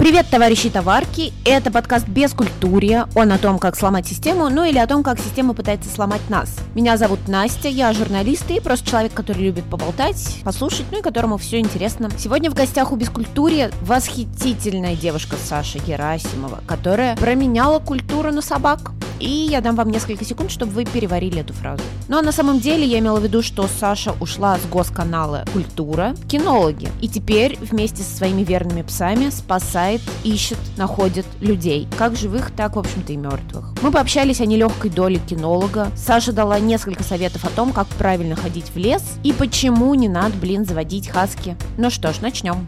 Привет, 0.00 0.28
товарищи 0.30 0.70
товарки! 0.70 1.34
Это 1.44 1.70
подкаст 1.70 2.08
без 2.08 2.32
культурия. 2.32 3.06
Он 3.14 3.32
о 3.32 3.38
том, 3.38 3.58
как 3.58 3.76
сломать 3.76 4.06
систему, 4.06 4.48
ну 4.48 4.64
или 4.64 4.78
о 4.78 4.86
том, 4.86 5.02
как 5.02 5.20
система 5.20 5.52
пытается 5.52 5.90
сломать 5.90 6.22
нас. 6.30 6.56
Меня 6.74 6.96
зовут 6.96 7.28
Настя, 7.28 7.68
я 7.68 7.92
журналист 7.92 8.50
и 8.50 8.60
просто 8.60 8.88
человек, 8.88 9.12
который 9.12 9.42
любит 9.42 9.64
поболтать, 9.64 10.38
послушать, 10.42 10.86
ну 10.90 11.00
и 11.00 11.02
которому 11.02 11.36
все 11.36 11.58
интересно. 11.58 12.08
Сегодня 12.16 12.50
в 12.50 12.54
гостях 12.54 12.92
у 12.92 12.96
Бескультурья 12.96 13.70
восхитительная 13.82 14.96
девушка 14.96 15.36
Саша 15.36 15.78
Герасимова, 15.80 16.60
которая 16.66 17.14
променяла 17.14 17.78
культуру 17.78 18.32
на 18.32 18.40
собак. 18.40 18.92
И 19.20 19.28
я 19.28 19.60
дам 19.60 19.76
вам 19.76 19.90
несколько 19.90 20.24
секунд, 20.24 20.50
чтобы 20.50 20.72
вы 20.72 20.84
переварили 20.84 21.40
эту 21.40 21.52
фразу. 21.52 21.82
Ну 22.08 22.18
а 22.18 22.22
на 22.22 22.32
самом 22.32 22.58
деле 22.58 22.86
я 22.86 22.98
имела 22.98 23.20
в 23.20 23.22
виду, 23.22 23.42
что 23.42 23.68
Саша 23.68 24.14
ушла 24.20 24.58
с 24.58 24.66
госканала 24.66 25.44
«Культура» 25.52 26.14
кинологи. 26.28 26.88
И 27.00 27.08
теперь 27.08 27.58
вместе 27.60 28.02
со 28.02 28.16
своими 28.16 28.42
верными 28.42 28.82
псами 28.82 29.30
спасает, 29.30 30.00
ищет, 30.24 30.58
находит 30.76 31.26
людей. 31.40 31.86
Как 31.98 32.16
живых, 32.16 32.50
так, 32.50 32.76
в 32.76 32.78
общем-то, 32.78 33.12
и 33.12 33.16
мертвых. 33.16 33.74
Мы 33.82 33.92
пообщались 33.92 34.40
о 34.40 34.46
нелегкой 34.46 34.90
доле 34.90 35.18
кинолога. 35.18 35.90
Саша 35.96 36.32
дала 36.32 36.58
несколько 36.58 37.02
советов 37.02 37.44
о 37.44 37.50
том, 37.50 37.72
как 37.72 37.86
правильно 37.88 38.36
ходить 38.36 38.70
в 38.74 38.76
лес 38.76 39.02
и 39.22 39.32
почему 39.32 39.94
не 39.94 40.08
надо, 40.08 40.34
блин, 40.36 40.64
заводить 40.64 41.08
хаски. 41.08 41.56
Ну 41.76 41.90
что 41.90 42.12
ж, 42.12 42.20
начнем. 42.20 42.66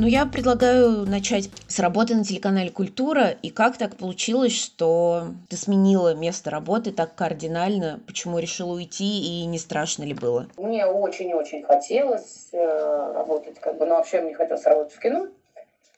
Ну, 0.00 0.06
я 0.06 0.24
предлагаю 0.24 1.04
начать 1.04 1.50
с 1.68 1.78
работы 1.78 2.14
на 2.14 2.24
телеканале 2.24 2.70
«Культура». 2.70 3.34
И 3.42 3.50
как 3.50 3.76
так 3.76 3.96
получилось, 3.96 4.56
что 4.56 5.24
ты 5.50 5.58
сменила 5.58 6.14
место 6.14 6.48
работы 6.48 6.90
так 6.90 7.14
кардинально? 7.14 8.00
Почему 8.06 8.38
решила 8.38 8.72
уйти 8.72 9.42
и 9.42 9.44
не 9.44 9.58
страшно 9.58 10.04
ли 10.04 10.14
было? 10.14 10.46
Мне 10.56 10.86
очень-очень 10.86 11.64
хотелось 11.64 12.48
э, 12.52 13.12
работать, 13.12 13.60
как 13.60 13.76
бы, 13.76 13.84
ну, 13.84 13.96
вообще 13.96 14.22
мне 14.22 14.32
хотелось 14.34 14.64
работать 14.64 14.94
в 14.94 15.00
кино. 15.00 15.28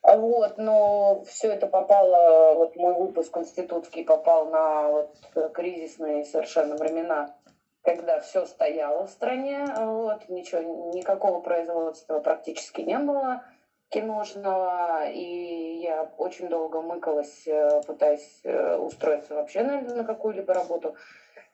А 0.02 0.16
вот, 0.16 0.58
но 0.58 1.22
все 1.28 1.52
это 1.52 1.68
попало, 1.68 2.54
вот 2.56 2.74
мой 2.74 2.94
выпуск 2.94 3.36
институтский 3.36 4.04
попал 4.04 4.46
на 4.46 4.88
вот, 4.88 5.16
кризисные 5.54 6.24
совершенно 6.24 6.74
времена, 6.74 7.36
когда 7.82 8.18
все 8.18 8.46
стояло 8.46 9.06
в 9.06 9.10
стране, 9.10 9.64
вот, 9.78 10.28
ничего, 10.28 10.60
никакого 10.92 11.40
производства 11.40 12.18
практически 12.18 12.80
не 12.80 12.98
было 12.98 13.44
киношного, 13.92 15.08
и 15.10 15.80
я 15.82 16.10
очень 16.16 16.48
долго 16.48 16.80
мыкалась, 16.80 17.46
э, 17.46 17.82
пытаясь 17.86 18.40
э, 18.44 18.76
устроиться 18.76 19.34
вообще 19.34 19.62
на, 19.62 19.80
на 19.82 20.04
какую-либо 20.04 20.54
работу. 20.54 20.96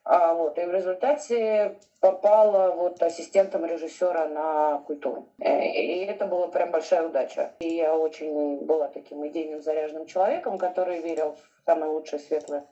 А, 0.05 0.33
вот, 0.33 0.57
и 0.57 0.65
в 0.65 0.71
результате 0.71 1.77
попала 1.99 2.71
вот 2.71 3.03
ассистентом 3.03 3.65
режиссера 3.65 4.27
на 4.27 4.79
культуру. 4.79 5.27
Э, 5.39 5.67
и 5.67 6.05
это 6.05 6.25
была 6.25 6.47
прям 6.47 6.71
большая 6.71 7.05
удача. 7.05 7.53
И 7.59 7.75
я 7.75 7.95
очень 7.95 8.65
была 8.65 8.87
таким 8.87 9.27
идейным 9.27 9.61
заряженным 9.61 10.05
человеком, 10.05 10.57
который 10.57 11.01
верил 11.01 11.35
в 11.35 11.65
самое 11.65 11.91
лучшее, 11.91 12.19
светлое 12.19 12.65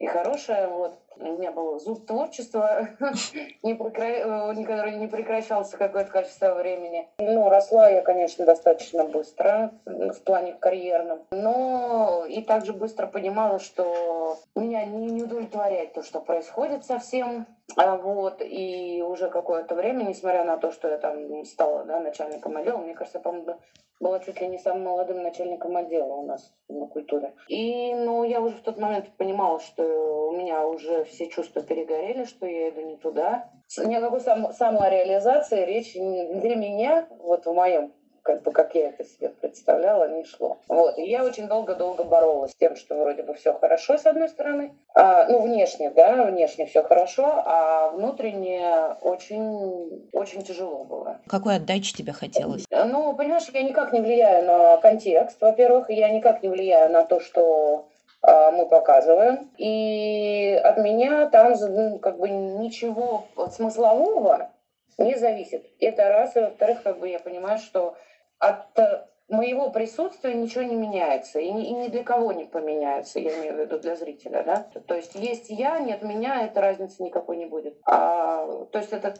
и 0.00 0.06
хорошее. 0.06 0.66
Вот. 0.66 0.98
У 1.18 1.24
меня 1.24 1.52
был 1.52 1.78
зуб 1.78 2.06
творчества, 2.06 2.88
не 3.62 3.74
прекра... 3.74 4.06
Э, 4.06 4.64
который 4.64 4.96
не 4.96 5.06
прекращался 5.06 5.76
какое-то 5.76 6.10
количество 6.10 6.54
времени. 6.54 7.08
Ну, 7.18 7.48
росла 7.48 7.88
я, 7.88 8.02
конечно, 8.02 8.44
достаточно 8.44 9.04
быстро 9.04 9.72
в 9.84 10.20
плане 10.24 10.54
карьерном, 10.54 11.20
но 11.30 12.24
и 12.28 12.42
также 12.42 12.72
быстро 12.72 13.06
понимала, 13.06 13.58
что 13.58 14.38
меня 14.54 14.84
не, 14.84 15.10
не 15.10 15.22
удовлетворяет 15.22 15.92
то, 15.92 16.02
что 16.02 16.20
происходит 16.20 16.84
совсем. 16.84 17.46
А 17.76 17.96
вот, 17.96 18.40
и 18.40 19.02
уже 19.06 19.30
какое-то 19.30 19.74
время, 19.74 20.04
несмотря 20.04 20.44
на 20.44 20.56
то, 20.58 20.72
что 20.72 20.88
я 20.88 20.98
там 20.98 21.44
стала 21.44 21.84
да, 21.84 22.00
начальником 22.00 22.56
отдела, 22.56 22.78
мне 22.78 22.94
кажется, 22.94 23.20
по-моему, 23.20 23.56
была 24.02 24.18
чуть 24.18 24.40
ли 24.40 24.48
не 24.48 24.58
самым 24.58 24.84
молодым 24.84 25.22
начальником 25.22 25.76
отдела 25.76 26.12
у 26.12 26.26
нас 26.26 26.52
на 26.68 26.86
культуре. 26.86 27.32
И, 27.48 27.94
ну, 27.94 28.24
я 28.24 28.40
уже 28.40 28.56
в 28.56 28.62
тот 28.62 28.78
момент 28.78 29.08
понимала, 29.16 29.60
что 29.60 30.28
у 30.28 30.32
меня 30.32 30.66
уже 30.66 31.01
все 31.04 31.28
чувства 31.28 31.62
перегорели, 31.62 32.24
что 32.24 32.46
я 32.46 32.70
иду 32.70 32.80
не 32.82 32.96
туда. 32.96 33.50
Ни 33.78 33.94
о 33.94 34.00
какой 34.00 34.20
сам, 34.20 34.52
самореализации 34.52 35.64
речи 35.64 35.98
для 35.98 36.56
меня, 36.56 37.06
вот 37.18 37.46
в 37.46 37.52
моем 37.52 37.92
как 38.22 38.42
бы 38.42 38.52
как 38.52 38.74
я 38.74 38.88
это 38.88 39.04
себе 39.04 39.30
представляла, 39.30 40.08
не 40.08 40.24
шло. 40.24 40.58
Вот. 40.68 40.96
И 40.98 41.02
я 41.02 41.24
очень 41.24 41.48
долго-долго 41.48 42.04
боролась 42.04 42.52
с 42.52 42.56
тем, 42.56 42.76
что 42.76 42.94
вроде 42.94 43.22
бы 43.22 43.34
все 43.34 43.52
хорошо, 43.52 43.98
с 43.98 44.06
одной 44.06 44.28
стороны. 44.28 44.74
А, 44.94 45.26
ну, 45.26 45.42
внешне, 45.42 45.90
да, 45.90 46.24
внешне 46.24 46.66
все 46.66 46.82
хорошо, 46.82 47.42
а 47.44 47.90
внутренне 47.90 48.96
очень, 49.00 50.08
очень 50.12 50.42
тяжело 50.42 50.84
было. 50.84 51.20
Какой 51.26 51.56
отдачи 51.56 51.94
тебе 51.94 52.12
хотелось? 52.12 52.64
Ну, 52.70 53.14
понимаешь, 53.16 53.48
я 53.52 53.62
никак 53.62 53.92
не 53.92 54.00
влияю 54.00 54.46
на 54.46 54.76
контекст, 54.78 55.40
во-первых, 55.40 55.90
я 55.90 56.08
никак 56.10 56.42
не 56.42 56.48
влияю 56.48 56.90
на 56.90 57.04
то, 57.04 57.20
что 57.20 57.88
мы 58.22 58.66
показываем. 58.66 59.50
И 59.58 60.60
от 60.62 60.78
меня 60.78 61.28
там 61.28 61.54
ну, 61.60 61.98
как 61.98 62.18
бы 62.18 62.28
ничего 62.28 63.26
смыслового 63.50 64.50
не 64.98 65.16
зависит. 65.16 65.66
Это 65.80 66.08
раз. 66.08 66.36
И 66.36 66.40
во-вторых, 66.40 66.82
как 66.82 66.98
бы 66.98 67.08
я 67.08 67.18
понимаю, 67.18 67.58
что 67.58 67.96
от 68.38 68.78
э, 68.78 69.06
моего 69.28 69.70
присутствия 69.70 70.34
ничего 70.34 70.62
не 70.62 70.76
меняется. 70.76 71.40
И 71.40 71.50
ни, 71.50 71.68
и 71.68 71.72
ни 71.72 71.88
для 71.88 72.04
кого 72.04 72.32
не 72.32 72.44
поменяется, 72.44 73.18
я 73.18 73.38
имею 73.40 73.54
в 73.54 73.58
виду 73.58 73.78
для 73.78 73.96
зрителя. 73.96 74.42
Да? 74.44 74.66
То 74.86 74.94
есть 74.94 75.14
есть 75.14 75.50
я, 75.50 75.78
нет 75.80 76.02
меня, 76.02 76.44
это 76.44 76.60
разницы 76.60 77.02
никакой 77.02 77.36
не 77.36 77.46
будет. 77.46 77.78
А, 77.86 78.46
то 78.70 78.78
есть 78.78 78.92
это 78.92 79.14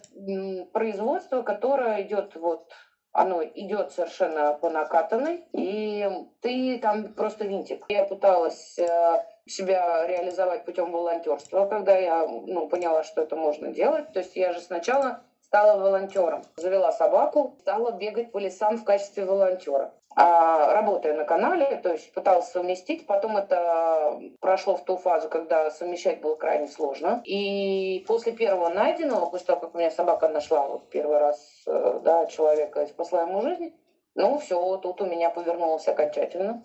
производство, 0.72 1.42
которое 1.42 2.02
идет 2.02 2.34
вот 2.36 2.68
оно 3.12 3.42
идет 3.44 3.92
совершенно 3.92 4.54
по 4.54 4.70
накатанной, 4.70 5.44
и 5.52 6.08
ты 6.40 6.78
там 6.78 7.12
просто 7.12 7.44
винтик. 7.44 7.84
Я 7.88 8.04
пыталась 8.04 8.78
э, 8.78 9.24
себя 9.46 10.06
реализовать 10.06 10.64
путем 10.64 10.90
волонтерства, 10.90 11.66
когда 11.66 11.96
я 11.96 12.26
ну, 12.26 12.68
поняла, 12.68 13.04
что 13.04 13.22
это 13.22 13.36
можно 13.36 13.68
делать. 13.68 14.12
То 14.12 14.20
есть 14.20 14.34
я 14.36 14.52
же 14.52 14.60
сначала 14.60 15.20
стала 15.42 15.78
волонтером. 15.78 16.42
Завела 16.56 16.92
собаку, 16.92 17.56
стала 17.60 17.92
бегать 17.92 18.32
по 18.32 18.38
лесам 18.38 18.78
в 18.78 18.84
качестве 18.84 19.26
волонтера. 19.26 19.92
А, 20.14 20.74
работая 20.74 21.14
на 21.14 21.24
канале, 21.24 21.76
то 21.76 21.92
есть 21.92 22.12
пыталась 22.12 22.48
совместить. 22.48 23.06
Потом 23.06 23.36
это 23.36 24.20
прошло 24.40 24.76
в 24.76 24.84
ту 24.84 24.96
фазу, 24.96 25.28
когда 25.28 25.70
совмещать 25.70 26.20
было 26.20 26.34
крайне 26.36 26.68
сложно. 26.68 27.22
И 27.24 28.04
после 28.06 28.32
первого 28.32 28.68
найденного, 28.68 29.26
после 29.26 29.46
того, 29.46 29.60
как 29.60 29.74
у 29.74 29.78
меня 29.78 29.90
собака 29.90 30.28
нашла 30.28 30.66
вот 30.66 30.90
первый 30.90 31.18
раз 31.18 31.64
э, 31.66 32.00
да, 32.04 32.26
человека 32.26 32.82
и 32.82 32.86
спасла 32.86 33.22
ему 33.22 33.40
жизнь, 33.40 33.74
ну 34.14 34.38
все, 34.38 34.76
тут 34.76 35.00
у 35.00 35.06
меня 35.06 35.30
повернулось 35.30 35.88
окончательно. 35.88 36.64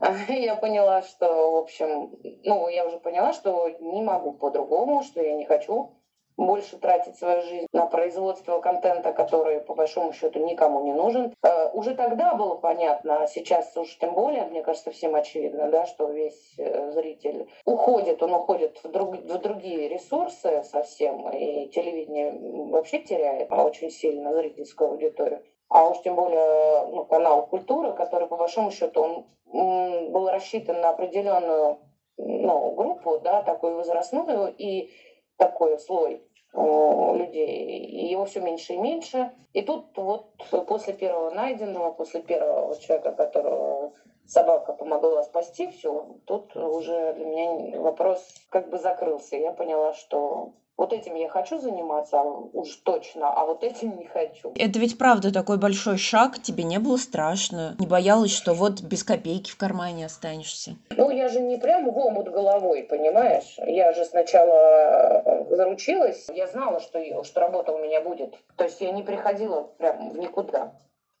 Я 0.28 0.54
поняла, 0.56 1.02
что, 1.02 1.52
в 1.52 1.56
общем, 1.56 2.16
ну, 2.42 2.68
я 2.68 2.84
уже 2.84 2.98
поняла, 2.98 3.32
что 3.32 3.68
не 3.68 4.02
могу 4.02 4.32
по-другому, 4.32 5.04
что 5.04 5.22
я 5.22 5.34
не 5.34 5.46
хочу 5.46 5.96
больше 6.36 6.78
тратить 6.78 7.16
свою 7.16 7.42
жизнь 7.42 7.66
на 7.72 7.86
производство 7.86 8.60
контента, 8.60 9.12
который, 9.12 9.60
по 9.60 9.74
большому 9.74 10.12
счету, 10.12 10.40
никому 10.40 10.80
не 10.84 10.92
нужен. 10.92 11.34
Э, 11.42 11.70
уже 11.72 11.94
тогда 11.94 12.34
было 12.34 12.56
понятно, 12.56 13.22
а 13.22 13.26
сейчас 13.26 13.76
уж 13.76 13.96
тем 13.98 14.14
более, 14.14 14.44
мне 14.46 14.62
кажется, 14.62 14.90
всем 14.90 15.14
очевидно, 15.14 15.70
да, 15.70 15.86
что 15.86 16.08
весь 16.10 16.54
э, 16.58 16.90
зритель 16.92 17.48
уходит, 17.64 18.22
он 18.22 18.34
уходит 18.34 18.78
в, 18.82 18.90
друг, 18.90 19.16
в 19.16 19.38
другие 19.38 19.88
ресурсы 19.88 20.62
совсем, 20.64 21.28
и 21.30 21.68
телевидение 21.68 22.36
вообще 22.70 22.98
теряет 23.00 23.52
очень 23.52 23.90
сильно 23.90 24.34
зрительскую 24.34 24.90
аудиторию. 24.90 25.42
А 25.68 25.88
уж 25.88 26.00
тем 26.02 26.14
более 26.14 26.86
ну, 26.86 27.04
канал 27.04 27.46
культуры, 27.46 27.92
который, 27.92 28.28
по 28.28 28.36
большому 28.36 28.70
счету, 28.70 29.00
он 29.02 30.10
был 30.10 30.28
рассчитан 30.28 30.80
на 30.80 30.90
определенную 30.90 31.78
ну, 32.16 32.72
группу, 32.72 33.18
да, 33.20 33.42
такую 33.42 33.76
возрастную, 33.76 34.54
и 34.56 34.90
такой 35.36 35.78
слой 35.78 36.22
людей, 36.52 38.10
его 38.10 38.24
все 38.26 38.40
меньше 38.40 38.74
и 38.74 38.78
меньше. 38.78 39.32
И 39.52 39.62
тут 39.62 39.96
вот 39.96 40.34
после 40.66 40.94
первого 40.94 41.30
найденного, 41.30 41.90
после 41.92 42.22
первого 42.22 42.76
человека, 42.78 43.12
которого 43.12 43.92
собака 44.26 44.72
помогла 44.72 45.22
спасти, 45.22 45.68
все, 45.68 46.16
тут 46.26 46.54
уже 46.56 47.14
для 47.14 47.24
меня 47.24 47.80
вопрос 47.80 48.20
как 48.50 48.70
бы 48.70 48.78
закрылся. 48.78 49.36
Я 49.36 49.52
поняла, 49.52 49.92
что 49.94 50.54
вот 50.76 50.92
этим 50.92 51.14
я 51.14 51.28
хочу 51.28 51.58
заниматься, 51.58 52.20
уж 52.20 52.76
точно, 52.84 53.32
а 53.32 53.44
вот 53.46 53.62
этим 53.62 53.96
не 53.96 54.06
хочу. 54.06 54.52
Это 54.56 54.78
ведь 54.78 54.98
правда 54.98 55.32
такой 55.32 55.56
большой 55.56 55.98
шаг, 55.98 56.42
тебе 56.42 56.64
не 56.64 56.78
было 56.78 56.96
страшно? 56.96 57.76
Не 57.78 57.86
боялась, 57.86 58.32
что 58.32 58.54
вот 58.54 58.82
без 58.82 59.04
копейки 59.04 59.50
в 59.50 59.56
кармане 59.56 60.06
останешься? 60.06 60.76
Ну, 60.90 61.10
я 61.10 61.28
же 61.28 61.40
не 61.40 61.58
прям 61.58 61.90
в 61.90 61.96
омут 61.96 62.28
головой, 62.28 62.82
понимаешь? 62.82 63.56
Я 63.58 63.92
же 63.92 64.04
сначала 64.04 65.22
э, 65.24 65.56
заручилась, 65.56 66.26
я 66.28 66.48
знала, 66.48 66.80
что, 66.80 67.22
что 67.22 67.40
работа 67.40 67.72
у 67.72 67.78
меня 67.78 68.00
будет. 68.00 68.34
То 68.56 68.64
есть 68.64 68.80
я 68.80 68.90
не 68.90 69.02
приходила 69.02 69.62
прям 69.78 70.10
в 70.10 70.18
никуда. 70.18 70.72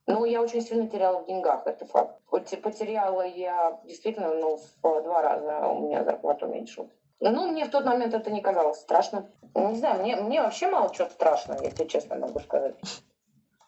Ну, 0.06 0.24
я 0.24 0.42
очень 0.42 0.60
сильно 0.60 0.88
теряла 0.88 1.20
в 1.20 1.26
деньгах, 1.26 1.66
это 1.66 1.86
факт. 1.86 2.20
Хоть 2.26 2.60
потеряла 2.60 3.22
я 3.22 3.78
действительно, 3.84 4.34
ну, 4.34 4.58
в 4.82 5.02
два 5.02 5.22
раза 5.22 5.68
у 5.68 5.86
меня 5.86 6.04
зарплата 6.04 6.46
уменьшилась. 6.46 6.90
Ну, 7.20 7.48
мне 7.48 7.64
в 7.64 7.70
тот 7.70 7.84
момент 7.84 8.14
это 8.14 8.30
не 8.30 8.40
казалось 8.40 8.80
страшно. 8.80 9.30
Ну, 9.54 9.70
не 9.70 9.76
знаю, 9.76 10.00
мне, 10.00 10.16
мне 10.16 10.42
вообще 10.42 10.68
мало 10.68 10.92
чего 10.94 11.08
страшно, 11.08 11.56
если 11.62 11.84
честно 11.86 12.16
могу 12.16 12.40
сказать. 12.40 12.74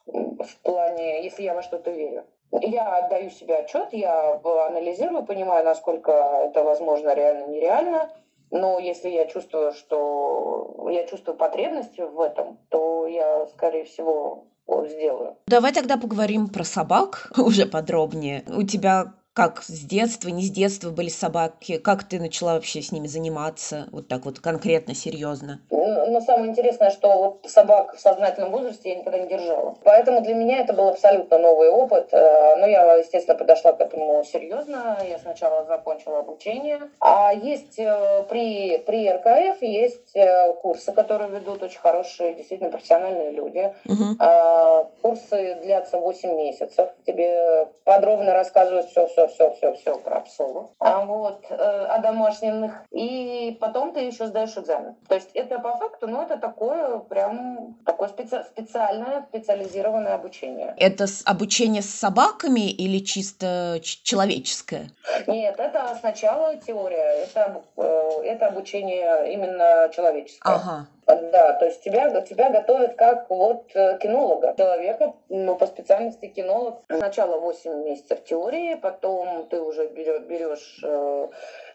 В 0.06 0.56
плане, 0.62 1.24
если 1.24 1.42
я 1.42 1.54
во 1.54 1.62
что-то 1.62 1.90
верю. 1.90 2.24
я 2.52 2.98
отдаю 2.98 3.30
себе 3.30 3.56
отчет, 3.56 3.92
я 3.92 4.40
анализирую, 4.68 5.24
понимаю, 5.24 5.64
насколько 5.64 6.12
это 6.12 6.62
возможно, 6.62 7.14
реально, 7.14 7.46
нереально. 7.46 8.10
Но 8.50 8.78
если 8.78 9.08
я 9.08 9.26
чувствую, 9.26 9.72
что 9.72 10.86
я 10.90 11.06
чувствую 11.06 11.36
потребность 11.36 11.98
в 11.98 12.20
этом, 12.20 12.58
то 12.68 13.06
я, 13.06 13.46
скорее 13.46 13.84
всего, 13.84 14.46
сделаю. 14.86 15.36
Давай 15.46 15.72
тогда 15.72 15.96
поговорим 15.96 16.48
про 16.48 16.64
собак 16.64 17.32
уже 17.38 17.66
подробнее. 17.66 18.44
У 18.48 18.62
тебя 18.62 19.14
как 19.36 19.62
с 19.62 19.80
детства, 19.80 20.30
не 20.30 20.42
с 20.42 20.50
детства 20.50 20.88
были 20.88 21.10
собаки? 21.10 21.76
Как 21.76 22.04
ты 22.04 22.18
начала 22.18 22.54
вообще 22.54 22.80
с 22.80 22.90
ними 22.90 23.06
заниматься? 23.06 23.86
Вот 23.92 24.08
так 24.08 24.24
вот 24.24 24.40
конкретно, 24.40 24.94
серьезно. 24.94 25.60
Но 25.68 26.20
самое 26.22 26.50
интересное, 26.50 26.90
что 26.90 27.08
вот 27.42 27.50
собак 27.50 27.94
в 27.94 28.00
сознательном 28.00 28.50
возрасте 28.50 28.88
я 28.88 28.96
никогда 28.96 29.18
не 29.18 29.28
держала. 29.28 29.76
Поэтому 29.84 30.22
для 30.22 30.34
меня 30.34 30.60
это 30.60 30.72
был 30.72 30.88
абсолютно 30.88 31.38
новый 31.38 31.68
опыт. 31.68 32.08
Э, 32.12 32.56
но 32.56 32.66
я, 32.66 32.94
естественно, 32.94 33.36
подошла 33.36 33.72
к 33.72 33.80
этому 33.82 34.24
серьезно. 34.24 34.96
Я 35.06 35.18
сначала 35.18 35.66
закончила 35.66 36.20
обучение. 36.20 36.80
А 37.00 37.34
есть 37.34 37.78
э, 37.78 38.24
при, 38.30 38.78
при 38.78 39.10
РКФ 39.10 39.60
есть 39.60 40.16
э, 40.16 40.54
курсы, 40.62 40.92
которые 40.92 41.28
ведут 41.28 41.62
очень 41.62 41.80
хорошие, 41.80 42.34
действительно 42.34 42.70
профессиональные 42.70 43.32
люди. 43.32 43.74
Угу. 43.84 44.86
Курсы 45.02 45.58
длятся 45.62 45.98
8 45.98 46.36
месяцев. 46.36 46.88
Тебе 47.06 47.68
подробно 47.84 48.32
рассказывают 48.32 48.86
все, 48.86 49.06
все, 49.08 49.25
все, 49.28 49.98
про 49.98 50.20
псову, 50.20 50.70
а 50.78 51.04
вот, 51.04 51.44
э, 51.50 51.54
одомашненных. 51.54 52.84
И 52.90 53.56
потом 53.60 53.92
ты 53.92 54.00
еще 54.00 54.26
сдаешь 54.26 54.56
экзамен. 54.56 54.94
То 55.08 55.14
есть 55.14 55.30
это 55.34 55.58
по 55.58 55.76
факту, 55.76 56.06
ну, 56.06 56.22
это 56.22 56.36
такое 56.36 56.98
прям 56.98 57.76
такое 57.84 58.08
специ 58.08 58.42
специальное, 58.44 59.26
специализированное 59.28 60.14
обучение. 60.14 60.74
Это 60.78 61.06
обучение 61.24 61.82
с 61.82 61.90
собаками 61.90 62.70
или 62.70 62.98
чисто 62.98 63.80
человеческое? 63.82 64.90
Нет, 65.26 65.58
это 65.58 65.96
сначала 66.00 66.56
теория, 66.56 67.24
это, 67.24 67.62
э, 67.76 68.22
это 68.24 68.46
обучение 68.48 69.32
именно 69.32 69.90
человеческое. 69.94 70.54
Ага. 70.54 70.86
Да, 71.06 71.52
то 71.52 71.66
есть 71.66 71.82
тебя, 71.82 72.20
тебя 72.22 72.50
готовят 72.50 72.96
как 72.96 73.30
вот 73.30 73.70
э, 73.74 73.96
кинолога, 73.98 74.54
человека, 74.56 75.14
ну, 75.28 75.54
по 75.54 75.66
специальности 75.66 76.26
кинолог. 76.26 76.82
Сначала 76.90 77.38
8 77.38 77.84
месяцев 77.84 78.24
теории, 78.24 78.74
потом 78.74 79.46
ты 79.48 79.60
уже 79.60 79.86
берешь, 79.86 80.22
берешь 80.22 80.80
э, 80.82 81.28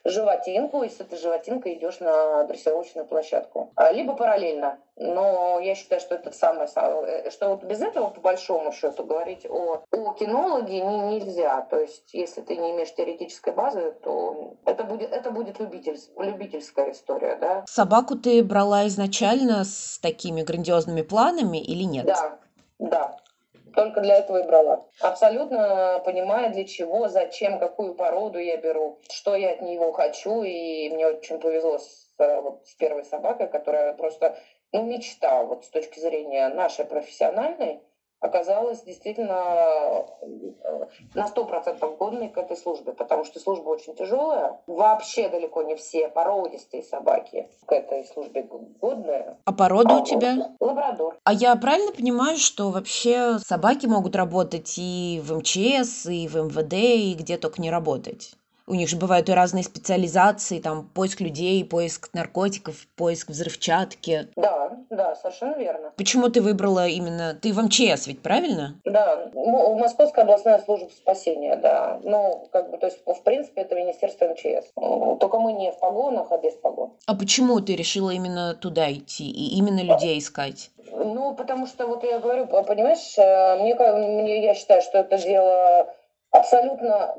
животинку, 0.06 0.84
и 0.84 0.90
с 0.90 1.00
этой 1.00 1.18
животинкой 1.18 1.76
идешь 1.76 2.00
на 2.00 2.44
дрессировочную 2.46 3.06
площадку. 3.08 3.72
А, 3.76 3.92
либо 3.92 4.14
параллельно. 4.14 4.80
Но 4.96 5.60
я 5.60 5.74
считаю, 5.74 6.02
что 6.02 6.16
это 6.16 6.32
самое, 6.32 6.68
самое 6.68 7.30
что 7.32 7.50
вот 7.50 7.64
без 7.64 7.82
этого, 7.82 8.10
по 8.10 8.22
большому 8.22 8.72
счету, 8.72 9.04
говорить 9.04 9.46
о, 9.50 9.84
о 9.92 10.14
кинологе 10.14 10.82
не, 10.82 11.00
нельзя. 11.00 11.62
То 11.70 11.80
есть, 11.80 12.14
если 12.14 12.42
ты 12.42 12.56
не 12.58 12.72
имеешь 12.72 12.94
теоретической 12.94 13.54
базы, 13.54 13.94
то 14.04 14.54
это 14.66 14.84
будет, 14.84 15.12
это 15.12 15.32
будет 15.32 15.60
любитель, 15.60 15.98
любительская 16.18 16.92
история, 16.92 17.36
да. 17.36 17.64
Собаку 17.68 18.16
ты 18.16 18.44
брала 18.44 18.88
изначально 18.88 19.64
с 19.64 20.00
такими 20.02 20.42
грандиозными 20.42 21.02
планами 21.02 21.58
или 21.58 21.84
нет? 21.84 22.06
Да, 22.06 22.40
да. 22.80 23.18
Только 23.76 24.02
для 24.02 24.18
этого 24.18 24.38
и 24.38 24.48
брала. 24.48 24.86
Абсолютно 25.00 26.02
понимая, 26.06 26.50
для 26.50 26.66
чего, 26.66 27.08
зачем, 27.08 27.60
какую 27.60 27.96
породу 27.96 28.40
я 28.40 28.58
беру, 28.58 29.00
что 29.10 29.36
я 29.36 29.52
от 29.52 29.62
него 29.62 29.92
хочу. 29.92 30.44
И 30.44 30.90
мне 30.90 31.08
очень 31.08 31.40
повезло 31.40 31.78
с, 31.80 32.14
вот, 32.18 32.66
с 32.66 32.76
первой 32.76 33.06
собакой, 33.06 33.48
которая 33.48 33.94
просто 33.94 34.38
ну, 34.72 34.84
мечта 34.84 35.44
вот, 35.44 35.66
с 35.66 35.70
точки 35.70 36.00
зрения 36.00 36.48
нашей 36.50 36.86
профессиональной 36.86 37.82
оказалась 38.22 38.84
действительно 38.84 40.06
э, 40.22 40.86
на 41.16 41.28
сто 41.28 41.44
процентов 41.44 41.98
годной 41.98 42.30
к 42.30 42.38
этой 42.38 42.56
службе, 42.56 42.94
потому 42.94 43.26
что 43.26 43.40
служба 43.40 43.70
очень 43.70 43.96
тяжелая. 43.96 44.60
Вообще 44.68 45.28
далеко 45.28 45.64
не 45.64 45.76
все 45.76 46.08
породистые 46.08 46.84
собаки 46.84 47.50
к 47.66 47.72
этой 47.72 48.06
службе 48.06 48.44
годные. 48.80 49.38
А 49.44 49.52
порода 49.52 49.96
а 49.96 50.02
у 50.02 50.06
тебя? 50.06 50.56
Лабрадор. 50.60 51.18
А 51.24 51.34
я 51.34 51.56
правильно 51.56 51.92
понимаю, 51.92 52.38
что 52.38 52.70
вообще 52.70 53.40
собаки 53.40 53.88
могут 53.88 54.16
работать 54.16 54.76
и 54.78 55.20
в 55.24 55.34
МЧС, 55.38 56.06
и 56.06 56.28
в 56.28 56.36
МВД, 56.36 56.74
и 56.74 57.16
где 57.16 57.38
только 57.38 57.60
не 57.60 57.72
работать? 57.72 58.36
У 58.68 58.76
них 58.76 58.90
же 58.90 58.98
бывают 58.98 59.30
и 59.30 59.34
разные 59.34 59.64
специализации, 59.64 60.60
там 60.60 60.88
поиск 60.94 61.22
людей, 61.22 61.64
поиск 61.66 62.10
наркотиков, 62.14 62.76
поиск 62.96 63.30
взрывчатки. 63.30 64.28
Да, 64.36 64.78
да, 64.90 65.16
совершенно 65.16 65.56
верно. 65.56 65.92
Почему 65.98 66.30
ты 66.30 66.42
выбрала 66.42 66.88
именно... 66.88 67.34
Ты 67.34 67.54
в 67.54 67.62
МЧС 67.62 68.08
ведь, 68.08 68.22
правильно? 68.22 68.80
Да, 68.86 69.30
Московская 69.34 70.22
областная 70.22 70.60
служба 70.60 70.90
спасения, 70.90 71.56
да. 71.56 72.00
Ну, 72.04 72.48
как 72.52 72.72
бы, 72.72 72.78
то 72.78 72.88
есть, 72.88 73.00
в 73.06 73.24
принципе, 73.24 73.62
это 73.62 73.76
Министерство 73.76 74.26
МЧС. 74.30 74.72
Только 75.20 75.40
мы 75.40 75.54
не 75.54 75.72
в 75.72 75.80
погонах, 75.80 76.32
а 76.32 76.38
без 76.38 76.54
погон. 76.54 76.94
А 77.08 77.16
почему 77.16 77.60
ты 77.60 77.76
решила 77.76 78.12
именно 78.12 78.56
туда 78.56 78.92
идти 78.92 79.30
и 79.30 79.58
именно 79.58 79.82
людей 79.82 80.20
искать? 80.20 80.72
Ну, 80.92 81.34
потому 81.36 81.68
что, 81.68 81.88
вот 81.88 82.04
я 82.04 82.20
говорю, 82.20 82.48
понимаешь, 82.48 83.18
э, 83.18 83.62
мне, 83.62 83.76
мне 83.76 84.44
я 84.44 84.54
считаю, 84.54 84.82
что 84.82 85.00
это 85.00 85.18
дело 85.18 85.88
абсолютно 86.32 87.16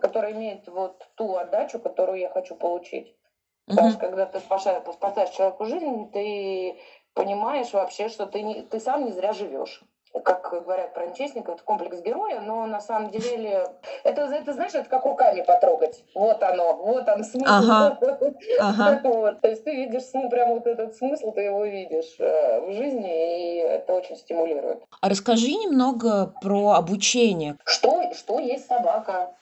который 0.00 0.32
имеет 0.32 0.66
вот 0.68 1.06
ту 1.14 1.36
отдачу, 1.36 1.78
которую 1.78 2.18
я 2.18 2.30
хочу 2.30 2.54
получить. 2.54 3.08
Mm-hmm. 3.08 3.14
Потому 3.68 3.90
что 3.90 4.00
когда 4.00 4.26
ты 4.26 4.40
спасаешь, 4.40 4.82
спасаешь 4.92 5.30
человеку 5.30 5.64
жизнь, 5.64 6.10
ты 6.12 6.78
понимаешь 7.14 7.72
вообще, 7.72 8.08
что 8.08 8.26
ты, 8.26 8.42
не, 8.42 8.62
ты 8.62 8.80
сам 8.80 9.04
не 9.04 9.12
зря 9.12 9.32
живешь 9.32 9.82
как 10.24 10.50
говорят 10.50 10.94
про 10.94 11.06
МЧСников, 11.06 11.56
это 11.56 11.64
комплекс 11.64 12.00
героя, 12.00 12.40
но 12.40 12.66
на 12.66 12.80
самом 12.80 13.10
деле 13.10 13.66
это, 14.04 14.22
это 14.22 14.52
знаешь, 14.52 14.74
это 14.74 14.88
как 14.88 15.04
руками 15.04 15.42
потрогать. 15.42 16.04
Вот 16.14 16.42
оно, 16.42 16.74
вот 16.76 17.08
он 17.08 17.24
смысл. 17.24 17.46
Ага. 17.48 17.98
Ага. 18.60 19.00
Вот. 19.08 19.40
То 19.40 19.48
есть 19.48 19.64
ты 19.64 19.74
видишь 19.74 20.02
ну, 20.12 20.28
прям 20.28 20.50
вот 20.50 20.66
этот 20.66 20.94
смысл, 20.96 21.32
ты 21.32 21.42
его 21.42 21.64
видишь 21.64 22.16
э, 22.18 22.60
в 22.60 22.72
жизни, 22.72 23.56
и 23.56 23.56
это 23.58 23.94
очень 23.94 24.16
стимулирует. 24.16 24.82
А 25.00 25.08
расскажи 25.08 25.50
немного 25.50 26.32
про 26.40 26.72
обучение. 26.72 27.56
Что, 27.64 28.12
что 28.14 28.38
есть 28.38 28.66
собака? 28.66 29.34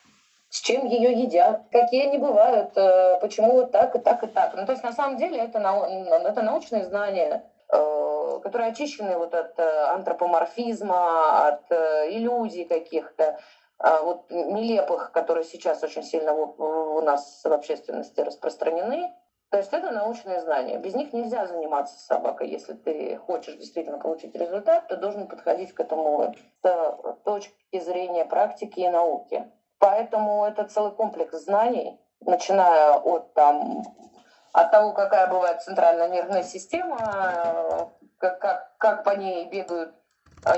С 0.57 0.61
чем 0.63 0.87
ее 0.87 1.13
едят, 1.13 1.65
какие 1.71 2.07
они 2.07 2.17
бывают, 2.17 2.71
э, 2.77 3.19
почему 3.21 3.53
вот 3.53 3.73
так 3.73 3.95
и 3.95 3.99
так 3.99 4.25
и 4.25 4.27
так. 4.27 4.55
Ну, 4.55 4.65
то 4.65 4.73
есть 4.73 4.83
на 4.83 4.93
самом 4.93 5.19
деле 5.19 5.39
это, 5.39 5.59
нау 5.59 5.85
это 5.85 6.41
научные 6.41 6.87
знания, 6.87 7.45
э, 7.71 8.41
которые 8.43 8.71
очищены 8.71 9.19
вот 9.19 9.35
от 9.35 9.59
э, 9.59 9.85
антропоморфизма, 9.91 11.49
от 11.49 11.71
иллюзий 11.71 12.65
каких-то, 12.65 13.39
а 13.79 14.01
вот 14.01 14.31
нелепых, 14.31 15.13
которые 15.13 15.45
сейчас 15.45 15.83
очень 15.83 16.03
сильно 16.03 16.33
у 16.33 17.03
нас 17.03 17.43
в 17.45 17.53
общественности 17.53 18.21
распространены. 18.21 19.13
То 19.51 19.59
есть 19.59 19.75
это 19.75 19.91
научные 19.91 20.41
знания. 20.41 20.79
Без 20.79 20.95
них 20.95 21.13
нельзя 21.13 21.47
заниматься 21.47 21.99
собакой. 21.99 22.49
Если 22.49 22.73
ты 22.73 23.17
хочешь 23.19 23.57
действительно 23.57 23.99
получить 23.99 24.35
результат, 24.35 24.89
ты 24.89 24.97
должен 24.97 25.29
подходить 25.29 25.75
к 25.75 25.81
этому 25.81 26.35
с 26.63 27.23
точки 27.25 27.79
зрения 27.79 28.25
практики 28.25 28.81
и 28.81 28.89
науки. 28.89 29.53
Поэтому 29.79 30.45
это 30.45 30.65
целый 30.65 30.93
комплекс 30.93 31.37
знаний, 31.45 32.01
начиная 32.21 32.95
от, 32.95 33.35
там, 33.35 33.85
от 34.53 34.71
того, 34.71 34.93
какая 34.93 35.27
бывает 35.27 35.63
центральная 35.63 36.09
нервная 36.09 36.43
система, 36.43 36.97
как, 38.19 38.39
как, 38.41 38.77
как 38.79 39.05
по 39.05 39.11
ней 39.11 39.47
бегают 39.47 39.95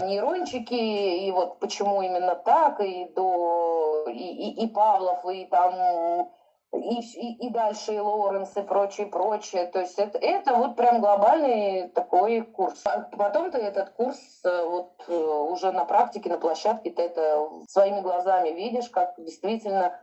нейрончики, 0.03 0.75
и 0.75 1.31
вот 1.33 1.59
почему 1.59 2.03
именно 2.03 2.35
так, 2.35 2.81
и 2.81 3.07
до 3.15 4.07
и, 4.09 4.13
и, 4.13 4.65
и 4.65 4.69
Павлов, 4.69 5.25
и 5.27 5.47
там 5.47 6.31
и, 6.73 7.01
и, 7.01 7.47
и 7.47 7.51
дальше 7.51 7.95
и 7.95 7.99
Лоуренс 7.99 8.57
и 8.57 8.63
прочее, 8.63 9.07
прочее. 9.07 9.67
То 9.67 9.81
есть 9.81 9.99
это, 9.99 10.19
это 10.19 10.55
вот 10.55 10.77
прям 10.77 11.01
глобальный 11.01 11.89
такой 11.89 12.43
курс. 12.43 12.81
А 12.85 13.01
потом 13.17 13.51
ты 13.51 13.59
этот 13.59 13.91
курс 13.91 14.19
э, 14.45 14.65
вот 14.65 14.93
э, 15.09 15.15
уже 15.15 15.73
на 15.73 15.85
практике, 15.85 16.29
на 16.29 16.39
площадке, 16.39 16.91
ты 16.91 17.03
это 17.03 17.49
своими 17.69 18.01
глазами 18.01 18.51
видишь, 18.51 18.91
как 18.91 19.15
действительно 19.19 19.99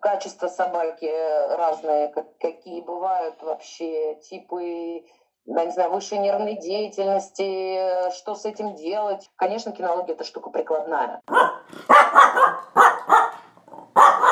качество 0.00 0.48
собаки 0.48 1.10
разные, 1.54 2.08
как, 2.08 2.26
какие 2.38 2.80
бывают 2.80 3.42
вообще 3.42 4.14
типы 4.16 5.04
да, 5.46 5.64
не 5.64 5.72
знаю, 5.72 5.90
высшей 5.90 6.18
нервной 6.18 6.56
деятельности, 6.56 8.10
что 8.12 8.34
с 8.34 8.44
этим 8.44 8.74
делать. 8.74 9.30
Конечно, 9.36 9.72
кинология– 9.72 10.14
это 10.14 10.24
штука 10.24 10.50
прикладная. 10.50 11.22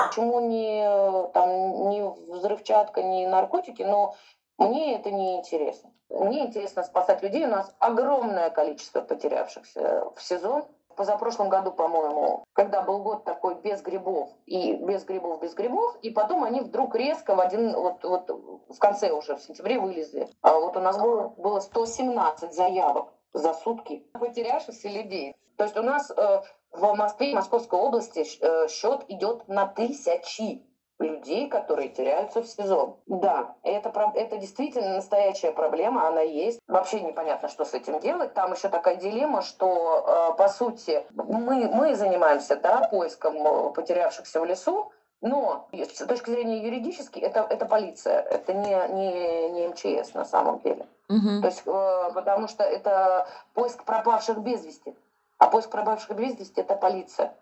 Почему 0.09 0.41
не, 0.41 1.31
там, 1.33 1.91
не 1.91 2.03
взрывчатка, 2.03 3.03
не 3.03 3.27
наркотики, 3.27 3.83
но 3.83 4.15
мне 4.59 4.97
это 4.97 5.11
не 5.11 5.37
интересно. 5.37 5.91
Мне 6.11 6.47
интересно 6.47 6.83
спасать 6.83 7.23
людей. 7.23 7.45
У 7.45 7.51
нас 7.51 7.75
огромное 7.79 8.51
количество 8.51 9.01
потерявшихся 9.01 10.05
в 10.15 10.23
сезон. 10.23 10.65
Позапрошлом 10.97 11.49
году, 11.49 11.71
по-моему, 11.71 12.43
когда 12.55 12.83
был 12.83 12.99
год 13.05 13.23
такой 13.23 13.55
без 13.55 13.83
грибов, 13.83 14.31
и 14.47 14.73
без 14.75 15.05
грибов, 15.05 15.41
без 15.41 15.55
грибов, 15.55 15.97
и 16.03 16.11
потом 16.11 16.43
они 16.43 16.61
вдруг 16.61 16.97
резко 16.97 17.37
в 17.37 17.41
один, 17.41 17.73
вот, 17.73 18.03
вот 18.03 18.29
в 18.29 18.79
конце 18.81 19.13
уже, 19.13 19.37
в 19.37 19.41
сентябре 19.41 19.79
вылезли. 19.79 20.29
А 20.43 20.59
вот 20.59 20.77
у 20.77 20.81
нас 20.81 20.99
было, 20.99 21.29
было 21.37 21.61
117 21.61 22.53
заявок 22.53 23.13
за 23.33 23.55
сутки 23.55 24.09
потерявшихся 24.13 24.89
людей. 24.89 25.37
То 25.57 25.65
есть 25.65 25.77
у 25.77 25.83
нас 25.83 26.11
э, 26.11 26.41
в 26.79 26.95
Москве 26.95 27.33
и 27.33 27.35
Московской 27.35 27.79
области 27.79 28.25
э, 28.41 28.69
счет 28.69 29.05
идет 29.09 29.49
на 29.49 29.67
тысячи 29.67 30.63
людей, 30.99 31.49
которые 31.49 31.89
теряются 31.89 32.43
в 32.43 32.47
сезон. 32.47 32.97
Да, 33.07 33.55
это, 33.63 33.93
это 34.15 34.37
действительно 34.37 34.97
настоящая 34.97 35.53
проблема, 35.53 36.09
она 36.09 36.23
есть. 36.23 36.61
Вообще 36.67 37.01
непонятно, 37.01 37.49
что 37.49 37.65
с 37.65 37.75
этим 37.75 38.01
делать. 38.01 38.35
Там 38.35 38.53
еще 38.53 38.69
такая 38.69 38.97
дилемма, 38.97 39.43
что, 39.43 40.33
э, 40.33 40.37
по 40.37 40.49
сути, 40.49 41.05
мы, 41.15 41.69
мы 41.69 41.95
занимаемся 41.95 42.57
да, 42.57 42.89
поиском 42.89 43.37
э, 43.37 43.73
потерявшихся 43.73 44.41
в 44.41 44.45
лесу, 44.45 44.93
но 45.21 45.69
с 45.73 46.07
точки 46.07 46.31
зрения 46.31 46.65
юридической, 46.65 47.21
это, 47.21 47.47
это 47.49 47.67
полиция, 47.67 48.21
это 48.21 48.55
не, 48.55 48.77
не, 48.95 49.49
не 49.51 49.69
МЧС 49.69 50.15
на 50.15 50.25
самом 50.25 50.61
деле. 50.61 50.87
Угу. 51.09 51.41
То 51.41 51.47
есть, 51.47 51.65
потому 51.65 52.47
что 52.47 52.63
это 52.63 53.27
поиск 53.55 53.83
пропавших 53.85 54.39
без 54.39 54.65
вести. 54.65 54.95
А 55.39 55.47
поиск 55.47 55.71
пропавших 55.71 56.17
без 56.17 56.39
вести– 56.39 56.61
это 56.63 56.75
полиция. 56.75 57.35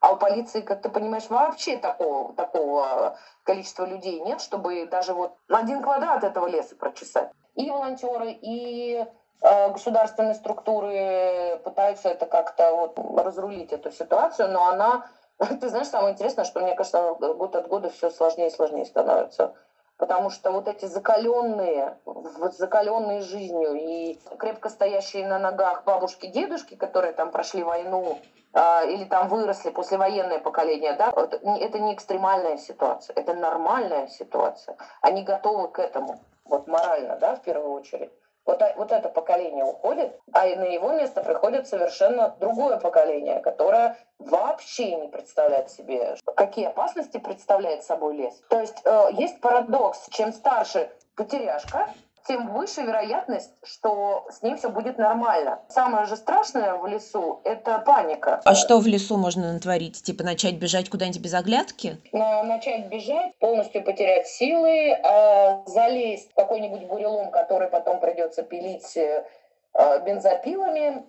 А 0.00 0.12
у 0.12 0.16
полиции, 0.16 0.60
как 0.60 0.82
ты 0.82 0.90
понимаешь, 0.90 1.28
вообще 1.28 1.76
такого, 1.76 2.32
такого 2.34 3.16
количества 3.42 3.84
людей 3.84 4.20
нет, 4.20 4.40
чтобы 4.40 4.86
даже 4.86 5.12
вот 5.12 5.34
один 5.48 5.82
квадрат 5.82 6.22
этого 6.22 6.46
леса 6.46 6.76
прочесать. 6.76 7.30
И 7.54 7.68
волонтеры, 7.68 8.30
и 8.30 9.04
э, 9.42 9.70
государственные 9.72 10.34
структуры 10.34 11.60
пытаются 11.64 12.10
это 12.10 12.26
как-то 12.26 12.74
вот 12.74 12.98
разрулить 13.18 13.72
эту 13.72 13.90
ситуацию, 13.90 14.52
но 14.52 14.68
она, 14.68 15.06
ты 15.38 15.68
знаешь, 15.68 15.88
самое 15.88 16.12
интересное, 16.12 16.44
что 16.44 16.60
мне 16.60 16.76
кажется, 16.76 17.14
год 17.14 17.56
от 17.56 17.66
года 17.66 17.90
все 17.90 18.10
сложнее 18.10 18.48
и 18.48 18.54
сложнее 18.54 18.84
становится. 18.84 19.54
Потому 19.98 20.30
что 20.30 20.52
вот 20.52 20.68
эти 20.68 20.86
закаленные, 20.86 21.98
вот 22.04 22.54
закаленные 22.54 23.20
жизнью 23.20 23.74
и 23.74 24.18
крепко 24.38 24.68
стоящие 24.68 25.26
на 25.26 25.40
ногах 25.40 25.82
бабушки, 25.84 26.28
дедушки, 26.28 26.76
которые 26.76 27.12
там 27.12 27.32
прошли 27.32 27.64
войну, 27.64 28.20
а, 28.54 28.84
или 28.84 29.04
там 29.04 29.28
выросли 29.28 29.70
послевоенное 29.70 30.38
поколение, 30.38 30.94
да, 30.94 31.12
это 31.12 31.78
не 31.80 31.94
экстремальная 31.94 32.58
ситуация, 32.58 33.14
это 33.14 33.34
нормальная 33.34 34.06
ситуация. 34.06 34.76
Они 35.00 35.24
готовы 35.24 35.68
к 35.68 35.80
этому, 35.80 36.20
вот 36.44 36.68
морально, 36.68 37.16
да, 37.16 37.34
в 37.34 37.42
первую 37.42 37.72
очередь. 37.72 38.12
Вот, 38.48 38.62
вот 38.76 38.92
это 38.92 39.10
поколение 39.10 39.62
уходит, 39.62 40.18
а 40.32 40.46
на 40.46 40.64
его 40.64 40.92
место 40.92 41.22
приходит 41.22 41.68
совершенно 41.68 42.34
другое 42.40 42.78
поколение, 42.78 43.40
которое 43.40 43.98
вообще 44.18 44.96
не 44.96 45.08
представляет 45.08 45.70
себе, 45.70 46.16
какие 46.34 46.64
опасности 46.64 47.18
представляет 47.18 47.84
собой 47.84 48.16
лес. 48.16 48.40
То 48.48 48.58
есть 48.58 48.80
э, 48.86 49.08
есть 49.12 49.42
парадокс, 49.42 50.06
чем 50.08 50.32
старше 50.32 50.90
потеряшка, 51.14 51.90
тем 52.28 52.52
выше 52.52 52.82
вероятность, 52.82 53.50
что 53.64 54.26
с 54.30 54.42
ним 54.42 54.58
все 54.58 54.68
будет 54.68 54.98
нормально. 54.98 55.60
Самое 55.68 56.06
же 56.06 56.14
страшное 56.16 56.74
в 56.74 56.86
лесу– 56.86 57.40
это 57.44 57.78
паника. 57.78 58.40
А 58.44 58.54
что 58.54 58.78
в 58.78 58.86
лесу 58.86 59.16
можно 59.16 59.54
натворить? 59.54 60.02
Типа 60.02 60.22
начать 60.22 60.56
бежать 60.56 60.90
куда-нибудь 60.90 61.22
без 61.22 61.34
оглядки? 61.34 61.96
Начать 62.12 62.86
бежать, 62.86 63.32
полностью 63.38 63.82
потерять 63.82 64.28
силы, 64.28 64.92
а 65.02 65.62
залезть 65.66 66.30
в 66.30 66.34
какой-нибудь 66.34 66.84
бурелом, 66.84 67.30
который 67.30 67.68
потом 67.68 67.98
придется 67.98 68.42
пилить 68.42 68.96
э, 68.96 69.24
бензопилами, 70.04 71.04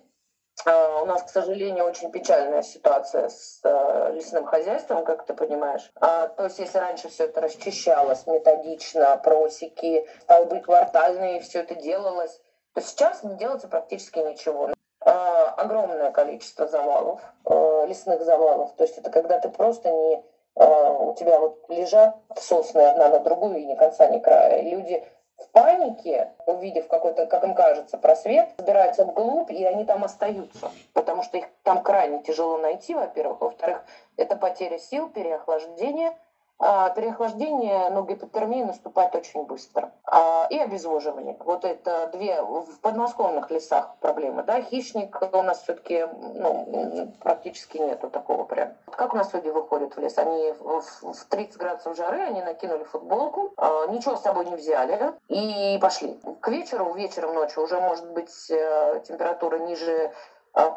у 0.66 1.06
нас, 1.06 1.22
к 1.22 1.28
сожалению, 1.28 1.84
очень 1.84 2.10
печальная 2.10 2.62
ситуация 2.62 3.28
с 3.28 3.60
э, 3.64 4.12
лесным 4.14 4.44
хозяйством, 4.44 5.04
как 5.04 5.24
ты 5.24 5.34
понимаешь. 5.34 5.90
А, 6.00 6.28
то 6.28 6.44
есть, 6.44 6.58
если 6.58 6.78
раньше 6.78 7.08
все 7.08 7.24
это 7.24 7.40
расчищалось 7.40 8.26
методично, 8.26 9.16
просеки, 9.16 10.06
столбы 10.22 10.60
квартальные, 10.60 11.40
все 11.40 11.60
это 11.60 11.74
делалось, 11.74 12.40
то 12.74 12.80
сейчас 12.80 13.22
не 13.22 13.36
делается 13.36 13.68
практически 13.68 14.18
ничего. 14.18 14.70
А, 15.00 15.54
огромное 15.56 16.10
количество 16.10 16.66
завалов, 16.66 17.20
э, 17.46 17.86
лесных 17.88 18.22
завалов. 18.22 18.74
То 18.76 18.84
есть 18.84 18.98
это 18.98 19.10
когда 19.10 19.38
ты 19.38 19.48
просто 19.48 19.90
не 19.90 20.22
у 20.56 21.14
тебя 21.14 21.38
вот 21.38 21.64
лежат 21.68 22.16
сосны 22.36 22.80
одна 22.80 23.08
на 23.08 23.20
другую 23.20 23.56
и 23.58 23.64
ни 23.64 23.76
конца, 23.76 24.08
ни 24.08 24.18
края. 24.18 24.60
Люди 24.62 25.02
в 25.40 25.48
панике, 25.50 26.32
увидев 26.46 26.88
какой-то, 26.88 27.26
как 27.26 27.44
им 27.44 27.54
кажется, 27.54 27.98
просвет, 27.98 28.48
собираются 28.56 29.04
вглубь, 29.04 29.50
и 29.50 29.64
они 29.64 29.84
там 29.84 30.04
остаются. 30.04 30.70
Потому 30.92 31.22
что 31.22 31.38
их 31.38 31.46
там 31.62 31.82
крайне 31.82 32.22
тяжело 32.22 32.58
найти, 32.58 32.94
во-первых. 32.94 33.40
Во-вторых, 33.40 33.84
это 34.16 34.36
потеря 34.36 34.78
сил, 34.78 35.08
переохлаждение– 35.08 36.12
а, 36.60 36.90
переохлаждение, 36.90 37.88
ну, 37.90 38.04
гипотермия 38.04 38.66
наступает 38.66 39.14
очень 39.14 39.44
быстро. 39.44 39.92
А, 40.04 40.46
и 40.50 40.58
обезвоживание. 40.58 41.36
Вот 41.40 41.64
это 41.64 42.10
две 42.12 42.42
в 42.42 42.78
подмосковных 42.80 43.50
лесах 43.50 43.96
проблемы. 44.00 44.42
Да? 44.42 44.60
Хищник 44.60 45.18
у 45.32 45.42
нас 45.42 45.62
все-таки 45.62 46.06
ну, 46.34 47.12
практически 47.20 47.78
нету 47.78 48.10
такого 48.10 48.44
прям. 48.44 48.74
Как 48.92 49.14
у 49.14 49.16
нас 49.16 49.32
люди 49.32 49.48
выходят 49.48 49.96
в 49.96 50.00
лес? 50.00 50.18
Они 50.18 50.52
в 50.52 51.24
30 51.30 51.56
градусов 51.56 51.96
жары, 51.96 52.20
они 52.20 52.42
накинули 52.42 52.84
футболку, 52.84 53.54
а, 53.56 53.86
ничего 53.86 54.16
с 54.16 54.22
собой 54.22 54.44
не 54.44 54.56
взяли 54.56 55.14
и 55.28 55.78
пошли. 55.80 56.20
К 56.40 56.48
вечеру, 56.48 56.92
вечером, 56.92 57.34
ночью 57.34 57.62
уже 57.62 57.80
может 57.80 58.12
быть 58.12 58.50
э, 58.50 59.00
температура 59.06 59.58
ниже 59.58 60.12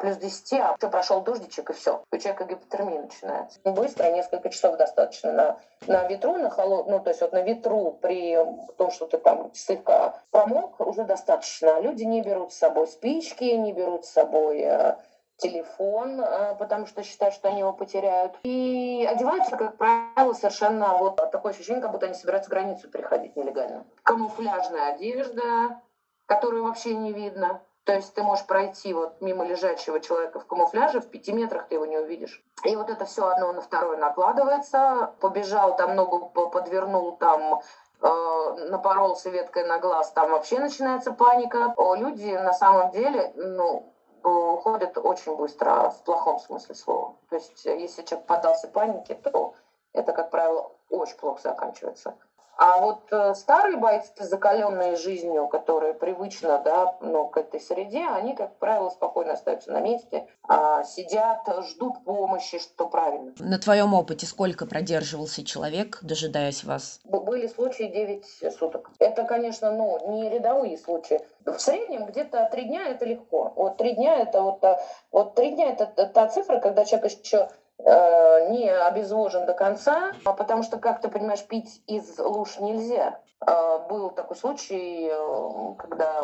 плюс 0.00 0.16
10, 0.16 0.52
а 0.60 0.76
все, 0.78 0.90
прошел 0.90 1.20
дождичек 1.22 1.70
и 1.70 1.72
все. 1.72 2.02
У 2.12 2.16
человека 2.16 2.44
гипотермия 2.44 3.02
начинается. 3.02 3.58
Быстро, 3.64 4.10
несколько 4.10 4.50
часов 4.50 4.76
достаточно 4.76 5.32
на, 5.32 5.58
на 5.86 6.06
ветру, 6.06 6.36
на 6.36 6.50
холод, 6.50 6.86
ну, 6.88 7.00
то 7.00 7.10
есть 7.10 7.20
вот 7.20 7.32
на 7.32 7.42
ветру 7.42 7.98
при 8.00 8.38
том, 8.76 8.90
что 8.90 9.06
ты 9.06 9.18
там 9.18 9.50
слегка 9.54 10.20
промок, 10.30 10.80
уже 10.80 11.04
достаточно. 11.04 11.80
Люди 11.80 12.04
не 12.04 12.22
берут 12.22 12.52
с 12.52 12.58
собой 12.58 12.86
спички, 12.86 13.44
не 13.44 13.72
берут 13.72 14.04
с 14.04 14.10
собой 14.10 14.60
э, 14.60 14.96
телефон, 15.36 16.20
э, 16.20 16.54
потому 16.56 16.86
что 16.86 17.02
считают, 17.02 17.34
что 17.34 17.48
они 17.48 17.60
его 17.60 17.72
потеряют. 17.72 18.34
И 18.44 19.06
одеваются, 19.10 19.56
как 19.56 19.76
правило, 19.76 20.32
совершенно 20.34 20.96
вот 20.96 21.16
такое 21.16 21.52
ощущение, 21.52 21.82
как 21.82 21.92
будто 21.92 22.06
они 22.06 22.14
собираются 22.14 22.50
границу 22.50 22.88
переходить 22.88 23.36
нелегально. 23.36 23.84
Камуфляжная 24.02 24.94
одежда, 24.94 25.80
которую 26.26 26.64
вообще 26.64 26.94
не 26.94 27.12
видно. 27.12 27.60
То 27.84 27.92
есть 27.92 28.14
ты 28.14 28.22
можешь 28.22 28.46
пройти 28.46 28.94
вот 28.94 29.20
мимо 29.20 29.44
лежачего 29.44 30.00
человека 30.00 30.40
в 30.40 30.46
камуфляже, 30.46 31.00
в 31.00 31.10
пяти 31.10 31.32
метрах 31.32 31.68
ты 31.68 31.74
его 31.74 31.84
не 31.84 31.98
увидишь. 31.98 32.42
И 32.64 32.74
вот 32.76 32.88
это 32.88 33.04
все 33.04 33.26
одно 33.26 33.52
на 33.52 33.60
второе 33.60 33.98
накладывается. 33.98 35.12
Побежал, 35.20 35.76
там 35.76 35.94
ногу 35.94 36.30
подвернул, 36.30 37.16
там 37.16 37.60
э, 38.00 38.68
напоролся 38.70 39.28
веткой 39.28 39.66
на 39.66 39.78
глаз, 39.78 40.12
там 40.12 40.30
вообще 40.30 40.60
начинается 40.60 41.12
паника. 41.12 41.74
Люди 41.96 42.34
на 42.34 42.54
самом 42.54 42.90
деле, 42.90 43.32
ну, 43.36 43.92
уходят 44.22 44.96
очень 44.96 45.36
быстро, 45.36 45.90
в 45.90 46.02
плохом 46.04 46.38
смысле 46.38 46.74
слова. 46.74 47.16
То 47.28 47.36
есть 47.36 47.64
если 47.66 48.02
человек 48.02 48.26
поддался 48.26 48.68
панике, 48.68 49.14
то 49.14 49.54
это, 49.92 50.12
как 50.12 50.30
правило, 50.30 50.72
очень 50.88 51.18
плохо 51.18 51.42
заканчивается. 51.42 52.16
А 52.56 52.78
вот 52.80 53.08
э, 53.10 53.34
старые 53.34 53.76
бойцы, 53.76 54.12
закаленные 54.18 54.96
жизнью, 54.96 55.48
которые 55.48 55.94
привычно 55.94 56.58
да, 56.64 56.96
ну, 57.00 57.26
к 57.26 57.36
этой 57.36 57.60
среде, 57.60 58.06
они, 58.06 58.34
как 58.34 58.56
правило, 58.58 58.90
спокойно 58.90 59.32
остаются 59.32 59.72
на 59.72 59.80
месте, 59.80 60.26
а, 60.46 60.84
сидят, 60.84 61.40
ждут 61.68 62.04
помощи, 62.04 62.58
что 62.58 62.88
правильно. 62.88 63.32
На 63.38 63.58
твоем 63.58 63.94
опыте 63.94 64.26
сколько 64.26 64.66
продерживался 64.66 65.44
человек, 65.44 65.98
дожидаясь 66.02 66.64
вас? 66.64 67.00
Были 67.04 67.48
случаи 67.48 67.84
9 67.84 68.54
суток. 68.56 68.90
Это, 68.98 69.24
конечно, 69.24 69.72
ну, 69.72 70.12
не 70.12 70.30
рядовые 70.30 70.78
случаи. 70.78 71.20
В 71.44 71.58
среднем 71.58 72.06
где-то 72.06 72.48
три 72.52 72.64
дня 72.64 72.88
это 72.88 73.04
легко. 73.04 73.52
Вот 73.56 73.76
три 73.76 73.92
дня 73.92 74.18
это 74.18 74.40
вот, 74.42 74.62
э, 74.62 74.78
вот 75.10 75.34
три 75.34 75.52
дня 75.52 75.72
это 75.72 75.86
та 75.86 76.28
цифра, 76.28 76.60
когда 76.60 76.84
человек 76.84 77.12
еще 77.24 77.48
не 77.78 78.70
обезвожен 78.70 79.46
до 79.46 79.52
конца, 79.52 80.12
а 80.24 80.32
потому 80.32 80.62
что, 80.62 80.78
как 80.78 81.00
ты 81.00 81.08
понимаешь, 81.08 81.44
пить 81.46 81.82
из 81.86 82.18
луж 82.18 82.58
нельзя. 82.58 83.20
Э, 83.46 83.86
был 83.88 84.10
такой 84.10 84.36
случай, 84.36 85.08
э, 85.10 85.74
когда 85.78 86.22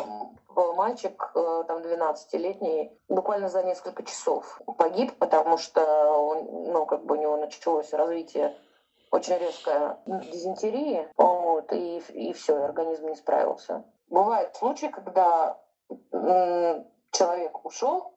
мальчик, 0.75 1.31
там 1.33 1.79
12-летний, 1.79 2.91
буквально 3.07 3.47
за 3.47 3.63
несколько 3.63 4.03
часов 4.03 4.59
погиб, 4.77 5.17
потому 5.17 5.57
что 5.57 5.81
он, 6.11 6.71
ну, 6.73 6.85
как 6.85 7.05
бы 7.05 7.15
у 7.15 7.21
него 7.21 7.37
началось 7.37 7.93
развитие 7.93 8.53
очень 9.11 9.37
резкое 9.37 9.97
дизентерии, 10.05 11.07
вот, 11.15 11.71
и, 11.71 11.99
и 12.09 12.33
все, 12.33 12.65
организм 12.65 13.07
не 13.07 13.15
справился. 13.15 13.85
Бывают 14.09 14.55
случаи, 14.55 14.87
когда 14.87 15.57
человек 17.11 17.65
ушел, 17.65 18.13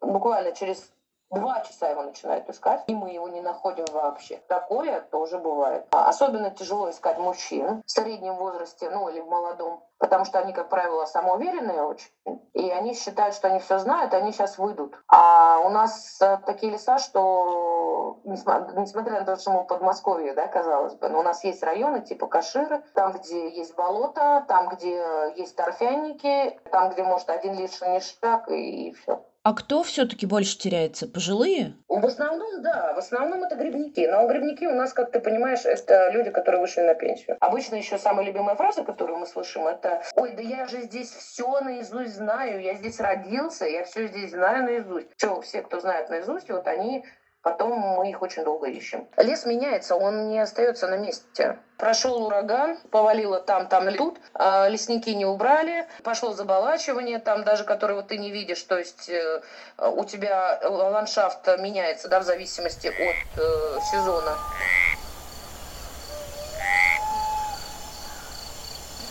буквально 0.00 0.52
через 0.52 0.92
Два 1.30 1.60
часа 1.60 1.88
его 1.88 2.02
начинают 2.02 2.48
искать, 2.48 2.84
и 2.86 2.94
мы 2.94 3.10
его 3.10 3.28
не 3.28 3.40
находим 3.40 3.84
вообще. 3.92 4.40
Такое 4.48 5.00
тоже 5.00 5.38
бывает. 5.38 5.86
А 5.90 6.08
особенно 6.08 6.50
тяжело 6.50 6.88
искать 6.90 7.18
мужчин 7.18 7.82
в 7.84 7.90
среднем 7.90 8.36
возрасте, 8.36 8.88
ну 8.90 9.08
или 9.08 9.20
в 9.20 9.26
молодом, 9.26 9.82
потому 9.98 10.24
что 10.24 10.38
они, 10.38 10.52
как 10.52 10.68
правило, 10.68 11.04
самоуверенные 11.04 11.82
очень, 11.82 12.10
и 12.52 12.70
они 12.70 12.94
считают, 12.94 13.34
что 13.34 13.48
они 13.48 13.58
все 13.58 13.78
знают, 13.78 14.12
и 14.12 14.16
они 14.16 14.32
сейчас 14.32 14.56
выйдут. 14.56 14.96
А 15.08 15.58
у 15.60 15.68
нас 15.70 16.20
э, 16.20 16.38
такие 16.46 16.72
леса, 16.72 16.98
что 16.98 18.20
несмотря 18.24 19.20
на 19.20 19.26
то, 19.26 19.36
что 19.36 19.50
мы 19.50 19.62
в 19.62 19.66
Подмосковье, 19.66 20.34
да, 20.34 20.46
казалось 20.46 20.94
бы, 20.94 21.08
но 21.08 21.20
у 21.20 21.22
нас 21.22 21.44
есть 21.44 21.62
районы 21.62 22.02
типа 22.02 22.26
Каширы, 22.26 22.82
там, 22.94 23.12
где 23.12 23.48
есть 23.50 23.74
болото, 23.74 24.44
там, 24.48 24.68
где 24.68 25.32
есть 25.36 25.56
торфяники, 25.56 26.60
там, 26.70 26.90
где, 26.90 27.02
может, 27.02 27.30
один 27.30 27.54
лишний 27.54 28.00
шаг, 28.00 28.48
и 28.48 28.92
все. 28.92 29.24
А 29.46 29.54
кто 29.54 29.84
все-таки 29.84 30.26
больше 30.26 30.58
теряется? 30.58 31.06
Пожилые? 31.06 31.76
В 31.86 32.04
основном, 32.04 32.62
да. 32.62 32.92
В 32.94 32.98
основном 32.98 33.44
это 33.44 33.54
грибники. 33.54 34.04
Но 34.04 34.26
грибники 34.26 34.64
у 34.66 34.74
нас, 34.74 34.92
как 34.92 35.12
ты 35.12 35.20
понимаешь, 35.20 35.64
это 35.64 36.10
люди, 36.10 36.30
которые 36.30 36.60
вышли 36.60 36.80
на 36.80 36.96
пенсию. 36.96 37.36
Обычно 37.38 37.76
еще 37.76 37.96
самая 37.96 38.26
любимая 38.26 38.56
фраза, 38.56 38.82
которую 38.82 39.20
мы 39.20 39.26
слышим, 39.28 39.68
это 39.68 40.02
«Ой, 40.16 40.32
да 40.32 40.42
я 40.42 40.66
же 40.66 40.80
здесь 40.80 41.12
все 41.12 41.60
наизусть 41.60 42.16
знаю, 42.16 42.60
я 42.60 42.74
здесь 42.74 42.98
родился, 42.98 43.66
я 43.66 43.84
все 43.84 44.08
здесь 44.08 44.32
знаю 44.32 44.64
наизусть». 44.64 45.10
Все, 45.16 45.40
все, 45.42 45.62
кто 45.62 45.78
знает 45.78 46.10
наизусть, 46.10 46.50
вот 46.50 46.66
они 46.66 47.04
Потом 47.46 47.78
мы 47.78 48.10
их 48.10 48.22
очень 48.22 48.42
долго 48.42 48.66
ищем. 48.66 49.06
Лес 49.16 49.46
меняется, 49.46 49.94
он 49.94 50.30
не 50.30 50.40
остается 50.40 50.88
на 50.88 50.96
месте. 50.96 51.60
Прошел 51.78 52.26
ураган, 52.26 52.76
повалило 52.90 53.38
там, 53.38 53.68
там, 53.68 53.94
тут, 53.94 54.18
а 54.34 54.68
лесники 54.68 55.10
не 55.10 55.24
убрали, 55.24 55.86
пошло 56.02 56.32
заболачивание, 56.32 57.20
там 57.20 57.44
даже, 57.44 57.62
которого 57.62 58.02
ты 58.02 58.18
не 58.18 58.32
видишь, 58.32 58.64
то 58.64 58.76
есть 58.76 59.08
э, 59.08 59.42
у 59.78 60.04
тебя 60.04 60.58
ландшафт 60.64 61.46
меняется, 61.60 62.08
да, 62.08 62.18
в 62.18 62.24
зависимости 62.24 62.88
от 62.88 63.40
э, 63.40 63.78
сезона. 63.92 64.36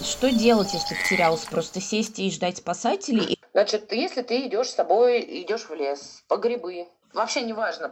Что 0.01 0.30
делать, 0.30 0.74
если 0.74 0.96
потерялся? 0.96 1.50
Просто 1.50 1.80
сесть 1.80 2.20
и 2.20 2.30
ждать 2.30 2.58
спасателей? 2.58 3.39
Значит, 3.54 3.94
если 3.94 4.22
ты 4.22 4.46
идешь 4.48 4.68
с 4.68 4.75
собой, 4.75 5.22
идешь 5.22 5.70
в 5.70 5.74
лес, 5.74 6.25
по 6.27 6.36
грибы, 6.36 6.89
вообще 7.16 7.42
не 7.42 7.54
важно, 7.54 7.92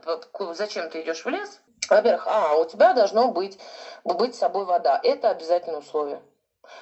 зачем 0.54 0.90
ты 0.90 1.02
идешь 1.02 1.26
в 1.26 1.30
лес. 1.30 1.60
Во-первых, 1.90 2.28
а, 2.28 2.56
у 2.56 2.66
тебя 2.66 2.94
должно 2.94 3.30
быть, 3.30 3.58
быть 4.04 4.36
с 4.36 4.40
собой 4.40 4.66
вода. 4.66 5.00
Это 5.02 5.30
обязательное 5.30 5.80
условие. 5.80 6.22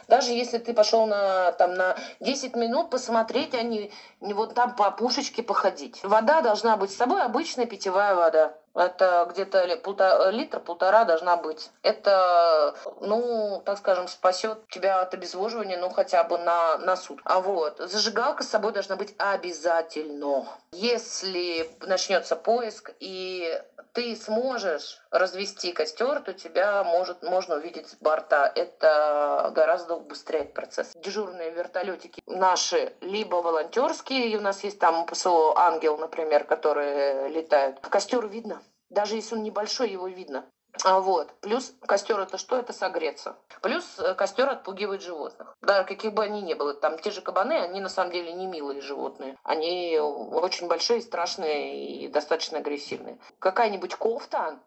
Даже 0.07 0.31
если 0.31 0.57
ты 0.57 0.73
пошел 0.73 1.05
на, 1.07 1.51
там, 1.53 1.73
на 1.73 1.95
10 2.19 2.55
минут 2.55 2.89
посмотреть, 2.89 3.53
а 3.55 3.61
не, 3.61 3.91
не 4.19 4.33
вот 4.33 4.53
там 4.53 4.75
по 4.75 4.91
пушечке 4.91 5.41
походить. 5.41 6.03
Вода 6.03 6.41
должна 6.41 6.77
быть 6.77 6.91
с 6.91 6.97
собой, 6.97 7.23
обычная 7.23 7.65
питьевая 7.65 8.15
вода. 8.15 8.53
Это 8.73 9.27
где-то 9.29 9.77
полтора, 9.77 10.31
литр, 10.31 10.59
полтора 10.59 11.03
должна 11.03 11.35
быть. 11.35 11.71
Это, 11.83 12.75
ну, 13.01 13.61
так 13.65 13.77
скажем, 13.77 14.07
спасет 14.07 14.67
тебя 14.69 15.01
от 15.01 15.13
обезвоживания, 15.13 15.77
ну, 15.77 15.89
хотя 15.89 16.23
бы 16.23 16.37
на, 16.37 16.77
на 16.77 16.95
сутки. 16.95 17.23
А 17.25 17.41
вот, 17.41 17.77
зажигалка 17.79 18.43
с 18.43 18.49
собой 18.49 18.71
должна 18.71 18.95
быть 18.95 19.13
обязательно. 19.17 20.45
Если 20.71 21.69
начнется 21.81 22.35
поиск 22.35 22.91
и 22.99 23.61
ты 23.93 24.15
сможешь 24.15 25.00
развести 25.11 25.73
костер, 25.73 26.21
то 26.21 26.33
тебя 26.33 26.83
может, 26.83 27.21
можно 27.21 27.55
увидеть 27.55 27.89
с 27.89 27.95
борта. 27.95 28.51
Это 28.55 29.51
гораздо 29.53 29.95
убыстряет 29.95 30.53
процесс. 30.53 30.93
Дежурные 30.95 31.51
вертолетики 31.51 32.21
наши 32.25 32.93
либо 33.01 33.35
волонтерские, 33.35 34.29
и 34.29 34.37
у 34.37 34.41
нас 34.41 34.63
есть 34.63 34.79
там 34.79 35.05
ПСО 35.05 35.53
«Ангел», 35.57 35.97
например, 35.97 36.45
которые 36.45 37.29
летают. 37.29 37.79
Костер 37.81 38.25
видно. 38.27 38.61
Даже 38.89 39.15
если 39.15 39.35
он 39.35 39.43
небольшой, 39.43 39.89
его 39.89 40.07
видно. 40.07 40.45
А 40.83 40.99
вот. 40.99 41.31
Плюс 41.41 41.73
костер 41.81 42.19
это 42.19 42.37
что? 42.37 42.57
Это 42.57 42.73
согреться. 42.73 43.35
Плюс 43.61 43.99
э, 43.99 44.13
костер 44.15 44.49
отпугивает 44.49 45.01
животных. 45.01 45.55
Да, 45.61 45.83
каких 45.83 46.13
бы 46.13 46.23
они 46.23 46.41
ни 46.41 46.53
были. 46.53 46.73
Там 46.73 46.97
те 46.97 47.11
же 47.11 47.21
кабаны, 47.21 47.53
они 47.53 47.81
на 47.81 47.89
самом 47.89 48.11
деле 48.11 48.31
не 48.33 48.47
милые 48.47 48.81
животные. 48.81 49.37
Они 49.43 49.99
очень 49.99 50.67
большие, 50.67 51.01
страшные 51.01 52.03
и 52.03 52.07
достаточно 52.07 52.59
агрессивные. 52.59 53.19
Какая-нибудь 53.39 53.95
кофта, 53.95 54.59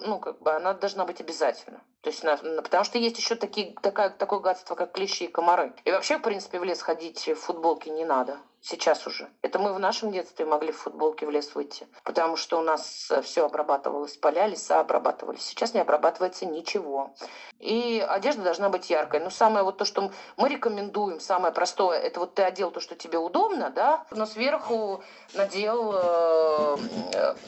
ну, 0.00 0.18
как 0.18 0.38
бы 0.40 0.52
она 0.52 0.74
должна 0.74 1.04
быть 1.04 1.20
обязательно. 1.20 1.82
То 2.02 2.10
есть, 2.10 2.22
потому 2.22 2.84
что 2.84 2.98
есть 2.98 3.18
еще 3.18 3.34
такие, 3.34 3.74
такая, 3.82 4.10
такое 4.10 4.38
гадство, 4.38 4.76
как 4.76 4.92
клещи 4.92 5.24
и 5.24 5.28
комары. 5.28 5.72
И 5.84 5.90
вообще, 5.90 6.18
в 6.18 6.22
принципе, 6.22 6.60
в 6.60 6.64
лес 6.64 6.80
ходить 6.80 7.26
в 7.26 7.34
футболке 7.34 7.90
не 7.90 8.04
надо. 8.04 8.38
Сейчас 8.60 9.06
уже. 9.06 9.28
Это 9.42 9.58
мы 9.58 9.72
в 9.72 9.78
нашем 9.78 10.10
детстве 10.10 10.44
могли 10.44 10.72
в 10.72 10.78
футболке 10.78 11.26
в 11.26 11.30
лес 11.30 11.54
выйти. 11.54 11.86
Потому 12.02 12.36
что 12.36 12.58
у 12.58 12.62
нас 12.62 13.10
все 13.22 13.46
обрабатывалось, 13.46 14.16
поля, 14.16 14.46
леса 14.46 14.80
обрабатывались. 14.80 15.42
Сейчас 15.42 15.74
не 15.74 15.80
обрабатывается 15.80 16.44
ничего. 16.44 17.14
И 17.60 18.04
одежда 18.06 18.42
должна 18.42 18.68
быть 18.68 18.90
яркой. 18.90 19.20
Но 19.20 19.30
самое 19.30 19.64
вот 19.64 19.78
то, 19.78 19.84
что 19.84 20.10
мы 20.36 20.48
рекомендуем, 20.48 21.20
самое 21.20 21.52
простое, 21.52 21.98
это 21.98 22.20
вот 22.20 22.34
ты 22.34 22.42
одел 22.42 22.70
то, 22.70 22.80
что 22.80 22.94
тебе 22.96 23.18
удобно, 23.18 23.70
да, 23.70 24.06
но 24.10 24.26
сверху 24.26 25.02
надел 25.34 25.92
э, 25.94 26.76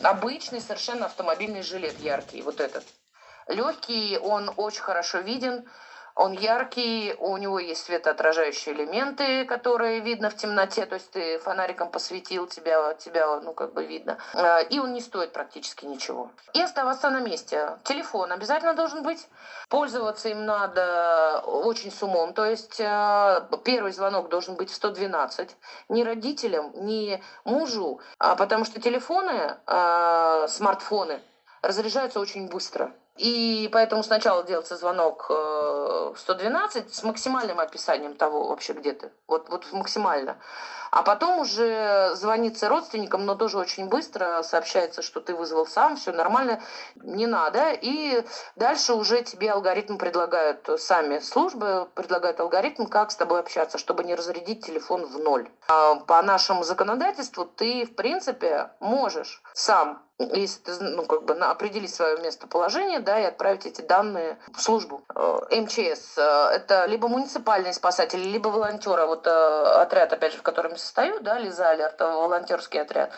обычный 0.03 0.61
совершенно 0.61 1.07
автомобильный 1.07 1.62
жилет 1.62 1.98
яркий, 2.01 2.42
вот 2.42 2.61
этот. 2.61 2.85
Легкий, 3.51 4.19
он 4.19 4.51
очень 4.57 4.83
хорошо 4.83 5.19
виден, 5.19 5.69
он 6.15 6.33
яркий, 6.33 7.15
у 7.19 7.37
него 7.37 7.59
есть 7.59 7.87
светоотражающие 7.87 8.75
элементы, 8.75 9.45
которые 9.45 10.01
видно 10.01 10.29
в 10.29 10.37
темноте, 10.37 10.85
то 10.85 10.95
есть 10.97 11.11
ты 11.11 11.39
фонариком 11.39 11.91
посветил, 11.91 12.47
тебя, 12.47 12.95
тебя 12.95 13.41
ну, 13.41 13.55
как 13.55 13.73
бы 13.73 13.87
видно. 13.87 14.19
А, 14.35 14.61
и 14.61 14.79
он 14.79 14.93
не 14.93 15.01
стоит 15.01 15.33
практически 15.33 15.87
ничего. 15.87 16.31
И 16.53 16.61
оставаться 16.61 17.11
на 17.11 17.21
месте. 17.21 17.79
Телефон 17.85 18.33
обязательно 18.33 18.75
должен 18.75 19.03
быть. 19.03 19.29
Пользоваться 19.69 20.29
им 20.29 20.45
надо 20.45 21.43
очень 21.47 21.93
с 21.93 22.03
умом, 22.03 22.35
то 22.35 22.45
есть 22.45 22.81
а, 22.81 23.49
первый 23.65 23.93
звонок 23.93 24.29
должен 24.29 24.57
быть 24.57 24.71
в 24.71 24.75
112. 24.75 25.57
Ни 25.89 26.03
родителям, 26.03 26.73
ни 26.75 27.23
мужу, 27.45 28.01
а 28.19 28.37
потому 28.37 28.65
что 28.65 28.81
телефоны, 28.81 29.57
смартфоны 30.49 31.23
разряжаются 31.63 32.21
очень 32.21 32.49
быстро. 32.49 32.93
И 33.20 33.68
поэтому 33.70 34.02
сначала 34.02 34.42
делается 34.44 34.78
звонок 34.78 35.26
э, 35.28 35.35
в 35.35 36.16
112 36.16 36.94
с 36.94 37.02
максимальным 37.02 37.61
описанием 37.61 38.14
того 38.14 38.48
вообще 38.48 38.72
где 38.72 38.92
ты. 38.94 39.12
Вот, 39.28 39.50
вот 39.50 39.70
максимально. 39.72 40.38
А 40.90 41.03
потом 41.03 41.38
уже 41.38 42.12
звонится 42.14 42.68
родственникам, 42.68 43.24
но 43.24 43.35
тоже 43.35 43.59
очень 43.59 43.87
быстро 43.87 44.42
сообщается, 44.42 45.03
что 45.03 45.20
ты 45.20 45.35
вызвал 45.35 45.66
сам, 45.66 45.96
все 45.96 46.12
нормально, 46.12 46.61
не 46.96 47.26
надо. 47.26 47.72
И 47.72 48.24
дальше 48.57 48.94
уже 48.94 49.22
тебе 49.22 49.53
алгоритм 49.53 49.96
предлагают, 49.98 50.68
сами 50.79 51.18
службы 51.20 51.88
предлагают 51.94 52.40
алгоритм, 52.40 52.87
как 52.87 53.11
с 53.11 53.16
тобой 53.16 53.40
общаться, 53.40 53.79
чтобы 53.79 54.05
не 54.05 54.14
разрядить 54.14 54.66
телефон 54.66 55.07
в 55.07 55.18
ноль. 55.18 55.48
А 55.68 55.94
по 55.94 56.20
нашему 56.22 56.64
законодательству 56.64 57.44
ты, 57.44 57.85
в 57.85 57.94
принципе, 57.94 58.70
можешь 58.81 59.42
сам 59.55 60.03
если 60.20 60.61
ты 60.61 60.85
ну, 60.85 61.05
как 61.07 61.24
бы 61.24 61.35
определить 61.35 61.94
свое 61.94 62.18
местоположение, 62.18 63.00
да, 63.00 63.18
и 63.18 63.24
отправить 63.24 63.66
эти 63.66 63.81
данные 63.81 64.38
в 64.55 64.61
службу. 64.61 65.03
Э, 65.14 65.40
МЧС 65.50 66.18
э,– 66.18 66.50
это 66.55 66.85
либо 66.87 67.09
муниципальные 67.09 67.72
спасатели, 67.72 68.22
либо 68.22 68.48
волонтеры. 68.48 69.07
Вот 69.07 69.26
э, 69.26 69.31
отряд, 69.31 70.12
опять 70.12 70.33
же, 70.33 70.38
в 70.38 70.42
котором 70.42 70.76
состою, 70.81 71.21
да, 71.21 71.38
Лиза 71.38 71.71
Алерт, 71.71 72.01
волонтерский 72.01 72.81
отряд. 72.81 73.11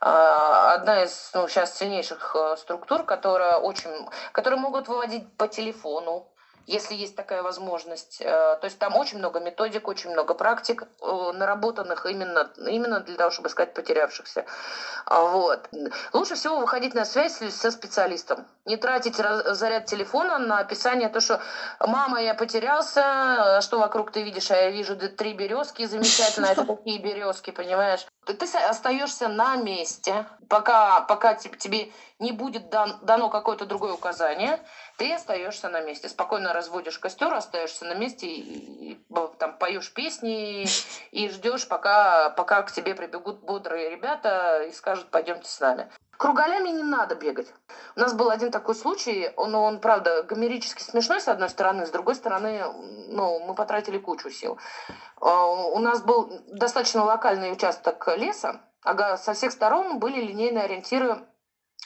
Одна 0.00 1.04
из 1.04 1.30
ну, 1.34 1.48
сейчас 1.48 1.76
сильнейших 1.76 2.36
структур, 2.58 3.04
которая 3.04 3.56
очень, 3.56 4.08
которые 4.32 4.60
могут 4.60 4.88
выводить 4.88 5.36
по 5.36 5.48
телефону, 5.48 6.26
если 6.66 6.94
есть 6.94 7.16
такая 7.16 7.42
возможность. 7.42 8.20
Э, 8.20 8.56
то 8.60 8.64
есть 8.64 8.78
там 8.78 8.96
очень 8.96 9.18
много 9.18 9.40
методик, 9.40 9.88
очень 9.88 10.10
много 10.10 10.34
практик, 10.34 10.82
э, 11.00 11.32
наработанных 11.32 12.06
именно, 12.06 12.50
именно 12.56 13.00
для 13.00 13.16
того, 13.16 13.30
чтобы 13.30 13.48
искать 13.48 13.72
потерявшихся. 13.74 14.44
А 15.06 15.22
вот. 15.22 15.68
Лучше 16.12 16.34
всего 16.34 16.58
выходить 16.58 16.94
на 16.94 17.04
связь 17.04 17.38
со 17.54 17.70
специалистом. 17.70 18.46
Не 18.64 18.76
тратить 18.76 19.16
заряд 19.16 19.86
телефона 19.86 20.38
на 20.38 20.58
описание 20.58 21.08
то, 21.08 21.20
что 21.20 21.40
«мама, 21.80 22.20
я 22.20 22.34
потерялся, 22.34 23.56
а 23.56 23.60
что 23.60 23.78
вокруг 23.78 24.10
ты 24.10 24.22
видишь, 24.22 24.50
а 24.50 24.56
я 24.56 24.70
вижу 24.70 24.96
три 24.96 25.34
березки, 25.34 25.86
замечательно, 25.86 26.46
это 26.46 26.64
какие 26.64 26.98
березки, 26.98 27.52
понимаешь?» 27.52 28.06
Ты 28.26 28.44
остаешься 28.58 29.28
на 29.28 29.54
месте, 29.54 30.26
пока, 30.48 31.02
пока 31.02 31.34
тебе 31.34 31.92
не 32.18 32.32
будет 32.32 32.70
дан, 32.70 32.98
дано 33.02 33.28
какое-то 33.28 33.66
другое 33.66 33.92
указание, 33.92 34.58
ты 34.96 35.12
остаешься 35.12 35.68
на 35.68 35.80
месте. 35.80 36.08
Спокойно 36.08 36.52
разводишь 36.52 36.98
костер, 36.98 37.32
остаешься 37.32 37.84
на 37.84 37.94
месте 37.94 38.26
и, 38.26 38.92
и 38.92 39.06
там 39.38 39.58
поешь 39.58 39.92
песни 39.92 40.66
и 41.10 41.28
ждешь, 41.28 41.68
пока, 41.68 42.30
пока 42.30 42.62
к 42.62 42.72
тебе 42.72 42.94
прибегут 42.94 43.40
бодрые 43.40 43.90
ребята 43.90 44.62
и 44.62 44.72
скажут, 44.72 45.10
пойдемте 45.10 45.48
с 45.48 45.60
нами. 45.60 45.90
Кругалями 46.16 46.70
не 46.70 46.82
надо 46.82 47.14
бегать. 47.14 47.52
У 47.94 48.00
нас 48.00 48.14
был 48.14 48.30
один 48.30 48.50
такой 48.50 48.74
случай, 48.74 49.30
он, 49.36 49.54
он 49.54 49.80
правда, 49.80 50.22
гомерически 50.22 50.82
смешной, 50.82 51.20
с 51.20 51.28
одной 51.28 51.50
стороны, 51.50 51.84
с 51.84 51.90
другой 51.90 52.14
стороны, 52.14 52.64
ну, 53.08 53.38
мы 53.40 53.54
потратили 53.54 53.98
кучу 53.98 54.30
сил. 54.30 54.58
А, 55.20 55.46
у 55.46 55.78
нас 55.78 56.02
был 56.02 56.40
достаточно 56.46 57.04
локальный 57.04 57.52
участок 57.52 58.08
леса, 58.16 58.62
а 58.82 59.18
со 59.18 59.34
всех 59.34 59.52
сторон 59.52 59.98
были 59.98 60.22
линейные 60.22 60.64
ориентиры 60.64 61.18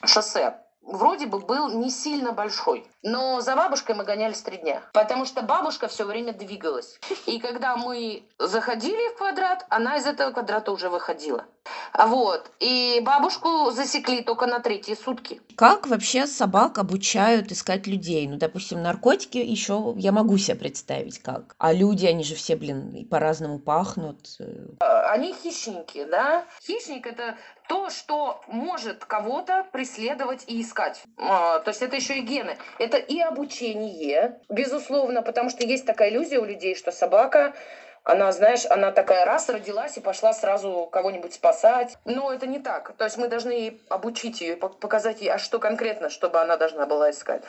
шоссе 0.05 0.57
вроде 0.83 1.27
бы 1.27 1.38
был 1.38 1.69
не 1.69 1.90
сильно 1.90 2.33
большой. 2.33 2.87
Но 3.03 3.40
за 3.40 3.57
бабушкой 3.57 3.95
мы 3.95 4.05
гонялись 4.05 4.43
три 4.43 4.59
дня, 4.59 4.83
потому 4.93 5.25
что 5.25 5.43
бабушка 5.43 5.88
все 5.88 6.05
время 6.05 6.33
двигалась. 6.33 6.99
И 7.27 7.38
когда 7.38 7.77
мы 7.77 8.25
заходили 8.38 9.14
в 9.14 9.19
квадрат, 9.19 9.64
она 9.71 9.97
из 9.97 10.07
этого 10.07 10.33
квадрата 10.33 10.73
уже 10.73 10.90
выходила. 10.90 11.47
Вот. 11.99 12.51
И 12.61 13.01
бабушку 13.03 13.71
засекли 13.71 14.23
только 14.23 14.47
на 14.47 14.61
третьи 14.61 14.95
сутки. 14.95 15.40
Как 15.57 15.87
вообще 15.87 16.27
собак 16.27 16.79
обучают 16.79 17.53
искать 17.53 17.87
людей? 17.87 18.27
Ну, 18.29 18.37
допустим, 18.37 18.83
наркотики 18.83 19.38
еще 19.38 19.95
я 19.97 20.12
могу 20.12 20.37
себе 20.38 20.57
представить 20.57 21.21
как. 21.21 21.55
А 21.59 21.73
люди, 21.73 22.07
они 22.07 22.25
же 22.25 22.35
все, 22.35 22.57
блин, 22.57 23.07
по-разному 23.11 23.59
пахнут. 23.59 24.19
они 25.11 25.35
хищники, 25.35 26.05
да. 26.05 26.45
Хищник 26.62 27.07
это 27.07 27.37
то, 27.70 27.88
что 27.88 28.40
может 28.48 29.04
кого-то 29.04 29.64
преследовать 29.70 30.42
и 30.48 30.61
искать. 30.61 31.04
А, 31.16 31.61
то 31.61 31.70
есть 31.70 31.83
это 31.83 31.94
еще 31.94 32.18
и 32.18 32.20
гены. 32.20 32.59
Это 32.80 32.96
и 32.96 33.20
обучение, 33.20 34.40
безусловно, 34.48 35.22
потому 35.22 35.50
что 35.50 35.64
есть 35.64 35.87
такая 35.87 36.11
иллюзия 36.11 36.40
у 36.40 36.44
людей, 36.44 36.74
что 36.74 36.90
собака 36.90 37.54
она, 38.11 38.33
знаешь, 38.33 38.66
она 38.68 38.90
такая 38.90 39.25
раз 39.25 39.49
родилась 39.49 39.96
и 39.96 40.01
пошла 40.01 40.33
сразу 40.33 40.88
кого-нибудь 40.90 41.35
спасать. 41.35 41.96
Но 42.05 42.33
это 42.33 42.46
не 42.46 42.59
так. 42.59 42.92
То 42.96 43.05
есть 43.05 43.16
мы 43.16 43.29
должны 43.29 43.51
ей 43.51 43.83
обучить 43.88 44.40
ее, 44.40 44.57
показать 44.57 45.20
ей, 45.20 45.31
а 45.31 45.38
что 45.38 45.59
конкретно, 45.59 46.11
чтобы 46.11 46.40
она 46.40 46.57
должна 46.57 46.87
была 46.87 47.11
искать. 47.11 47.42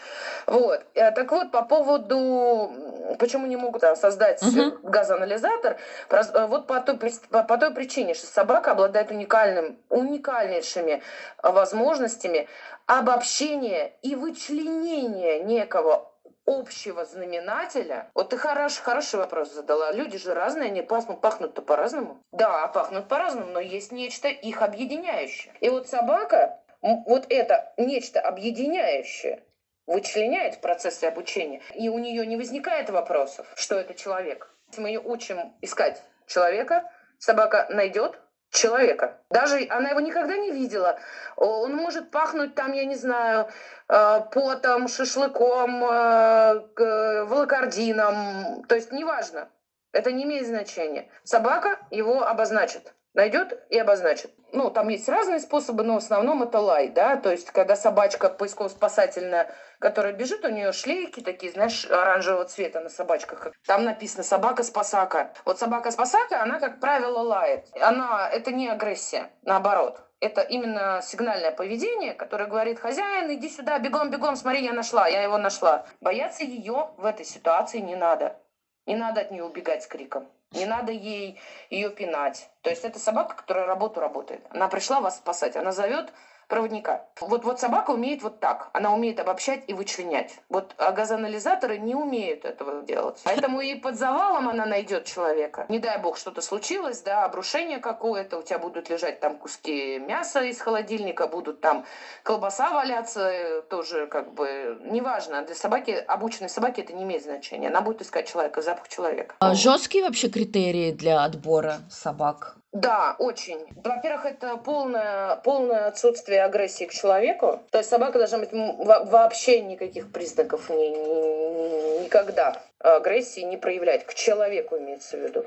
Вот. 0.46 0.84
Э, 0.94 1.12
так 1.12 1.32
вот, 1.32 1.52
по 1.52 1.64
поводу, 1.64 2.72
почему 3.18 3.48
не 3.48 3.56
могут 3.56 3.82
создать 3.98 4.42
угу. 4.44 4.78
газоанализатор, 4.84 5.78
э, 6.10 6.46
вот 6.48 6.68
по 6.68 6.80
той, 6.80 6.98
по, 7.30 7.44
по 7.44 7.58
той 7.58 7.74
причине, 7.74 8.14
что 8.14 8.28
собака 8.28 8.72
обладает 8.72 9.12
уникальным, 9.12 9.80
уникальнейшими 9.90 11.02
возможностями 11.42 12.48
обобщения 12.86 13.94
и 14.02 14.16
вычленения 14.16 15.44
некого 15.44 16.11
общего 16.46 17.06
знаменателя. 17.06 18.10
Вот 18.14 18.30
ты 18.30 18.38
хорош, 18.38 18.78
хороший 18.78 19.20
вопрос 19.20 19.52
задала. 19.54 19.92
Люди 19.92 20.18
же 20.18 20.34
разные, 20.34 20.68
они 20.68 20.82
пахнут, 20.82 21.22
пахнут-то 21.22 21.62
по-разному. 21.62 22.24
Да, 22.32 22.68
пахнут 22.68 23.08
по-разному, 23.08 23.52
но 23.52 23.60
есть 23.60 23.92
нечто 23.92 24.28
их 24.28 24.62
объединяющее. 24.62 25.54
И 25.60 25.70
вот 25.70 25.88
собака, 25.88 26.60
вот 26.82 27.26
это 27.30 27.74
нечто 27.78 28.20
объединяющее, 28.20 29.44
вычленяет 29.88 30.56
в 30.56 30.62
процессе 30.62 31.08
обучения. 31.08 31.62
И 31.76 31.90
у 31.90 31.98
нее 31.98 32.26
не 32.26 32.38
возникает 32.38 32.90
вопросов, 32.90 33.48
что 33.56 33.76
это 33.76 33.94
человек. 33.94 34.54
Мы 34.78 34.90
ее 34.90 35.02
учим 35.02 35.54
искать 35.62 36.02
человека, 36.28 36.90
собака 37.18 37.68
найдет, 37.70 38.20
человека. 38.52 39.22
Даже 39.30 39.66
она 39.70 39.90
его 39.90 40.00
никогда 40.00 40.38
не 40.38 40.52
видела. 40.52 41.00
Он 41.38 41.74
может 41.76 42.12
пахнуть 42.12 42.54
там, 42.54 42.74
я 42.74 42.86
не 42.86 42.96
знаю, 42.96 43.48
э, 43.88 44.22
потом, 44.32 44.88
шашлыком, 44.88 45.84
э, 45.84 47.24
волокордином. 47.26 48.64
То 48.66 48.76
есть 48.76 48.92
неважно. 48.92 49.50
Это 49.94 50.12
не 50.12 50.24
имеет 50.24 50.48
значения. 50.48 51.10
Собака 51.24 51.80
его 51.90 52.24
обозначит 52.24 52.94
найдет 53.14 53.66
и 53.70 53.78
обозначит. 53.78 54.32
Ну, 54.54 54.70
там 54.70 54.90
есть 54.90 55.08
разные 55.08 55.40
способы, 55.40 55.84
но 55.84 55.96
в 55.96 55.98
основном 55.98 56.44
это 56.44 56.60
лай, 56.60 56.90
да, 56.90 57.16
то 57.16 57.32
есть 57.32 57.52
когда 57.52 57.76
собачка 57.76 58.30
поисково-спасательная, 58.30 59.54
которая 59.80 60.14
бежит, 60.14 60.44
у 60.44 60.50
нее 60.50 60.72
шлейки 60.74 61.22
такие, 61.22 61.52
знаешь, 61.52 61.86
оранжевого 61.90 62.46
цвета 62.46 62.82
на 62.82 62.90
собачках. 62.90 63.48
Там 63.66 63.84
написано 63.86 64.24
«собака-спасака». 64.24 65.34
Вот 65.46 65.60
собака-спасака, 65.60 66.42
она, 66.42 66.60
как 66.60 66.80
правило, 66.80 67.20
лает. 67.20 67.66
Она, 67.80 68.30
это 68.30 68.52
не 68.52 68.70
агрессия, 68.70 69.30
наоборот. 69.44 70.02
Это 70.20 70.42
именно 70.42 71.02
сигнальное 71.02 71.52
поведение, 71.52 72.14
которое 72.14 72.46
говорит 72.46 72.80
«хозяин, 72.80 73.34
иди 73.34 73.50
сюда, 73.50 73.80
бегом, 73.80 74.12
бегом, 74.12 74.36
смотри, 74.36 74.64
я 74.64 74.74
нашла, 74.74 75.08
я 75.08 75.24
его 75.24 75.38
нашла». 75.38 75.86
Бояться 76.00 76.44
ее 76.44 76.92
в 76.98 77.06
этой 77.06 77.26
ситуации 77.26 77.80
не 77.80 77.96
надо. 77.96 78.38
Не 78.86 78.96
надо 78.96 79.22
от 79.22 79.32
нее 79.32 79.44
убегать 79.44 79.84
с 79.84 79.88
криком. 79.88 80.30
Не 80.52 80.66
надо 80.66 80.92
ей 80.92 81.40
ее 81.70 81.90
пинать. 81.90 82.50
То 82.62 82.70
есть 82.70 82.84
это 82.84 83.00
собака, 83.00 83.36
которая 83.36 83.66
работу 83.66 84.00
работает. 84.00 84.46
Она 84.50 84.68
пришла 84.68 85.00
вас 85.00 85.18
спасать. 85.18 85.56
Она 85.56 85.72
зовет 85.72 86.12
проводника. 86.52 87.06
Вот, 87.22 87.46
вот 87.46 87.62
собака 87.62 87.92
умеет 87.92 88.22
вот 88.24 88.42
так. 88.42 88.70
Она 88.74 88.94
умеет 88.94 89.22
обобщать 89.22 89.64
и 89.68 89.74
вычленять. 89.74 90.38
Вот 90.50 90.76
а 90.78 90.92
газоанализаторы 90.92 91.78
не 91.78 91.96
умеют 91.96 92.44
этого 92.44 92.82
делать. 92.82 93.22
Поэтому 93.24 93.62
и 93.62 93.76
под 93.76 93.98
завалом 93.98 94.50
она 94.50 94.66
найдет 94.66 95.06
человека. 95.06 95.66
Не 95.70 95.80
дай 95.80 95.98
бог, 95.98 96.18
что-то 96.18 96.42
случилось, 96.42 97.02
да, 97.04 97.24
обрушение 97.24 97.78
какое-то, 97.78 98.38
у 98.38 98.44
тебя 98.44 98.60
будут 98.60 98.90
лежать 98.90 99.22
там 99.22 99.38
куски 99.38 99.98
мяса 100.00 100.42
из 100.42 100.60
холодильника, 100.60 101.28
будут 101.28 101.62
там 101.62 101.86
колбаса 102.24 102.70
валяться, 102.72 103.62
тоже 103.70 104.08
как 104.08 104.34
бы 104.34 104.78
неважно. 104.84 105.44
Для 105.44 105.56
собаки, 105.56 105.92
обученной 105.92 106.50
собаки 106.50 106.82
это 106.82 106.92
не 106.92 107.04
имеет 107.04 107.24
значения. 107.24 107.70
Она 107.70 107.80
будет 107.80 108.02
искать 108.02 108.28
человека, 108.30 108.62
запах 108.62 108.90
человека. 108.90 109.36
А 109.40 109.56
жесткие 109.56 110.04
вообще 110.04 110.28
критерии 110.28 110.92
для 110.92 111.24
отбора 111.24 111.78
собак? 111.90 112.58
Да, 112.72 113.18
очень. 113.20 113.68
Во-первых, 113.84 114.26
это 114.26 114.56
полное, 114.56 115.36
полное 115.38 115.88
отсутствие 115.88 116.44
агрессии 116.44 116.86
к 116.86 116.94
человеку. 116.94 117.62
То 117.70 117.80
есть 117.80 117.90
собака 117.90 118.18
должна 118.18 118.38
быть 118.38 118.50
вообще 118.54 119.62
никаких 119.62 120.12
признаков 120.12 120.70
ни, 120.70 120.88
ни, 120.88 122.04
никогда 122.06 122.62
агрессии 122.80 123.42
не 123.42 123.58
проявлять. 123.58 124.06
К 124.06 124.14
человеку 124.14 124.78
имеется 124.78 125.18
в 125.18 125.20
виду. 125.20 125.42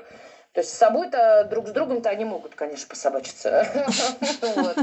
То 0.53 0.61
есть 0.61 0.69
с 0.69 0.77
собой-то 0.77 1.47
друг 1.49 1.67
с 1.67 1.71
другом-то 1.71 2.09
они 2.09 2.25
могут, 2.25 2.53
конечно, 2.53 2.87
пособачиться. 2.87 3.67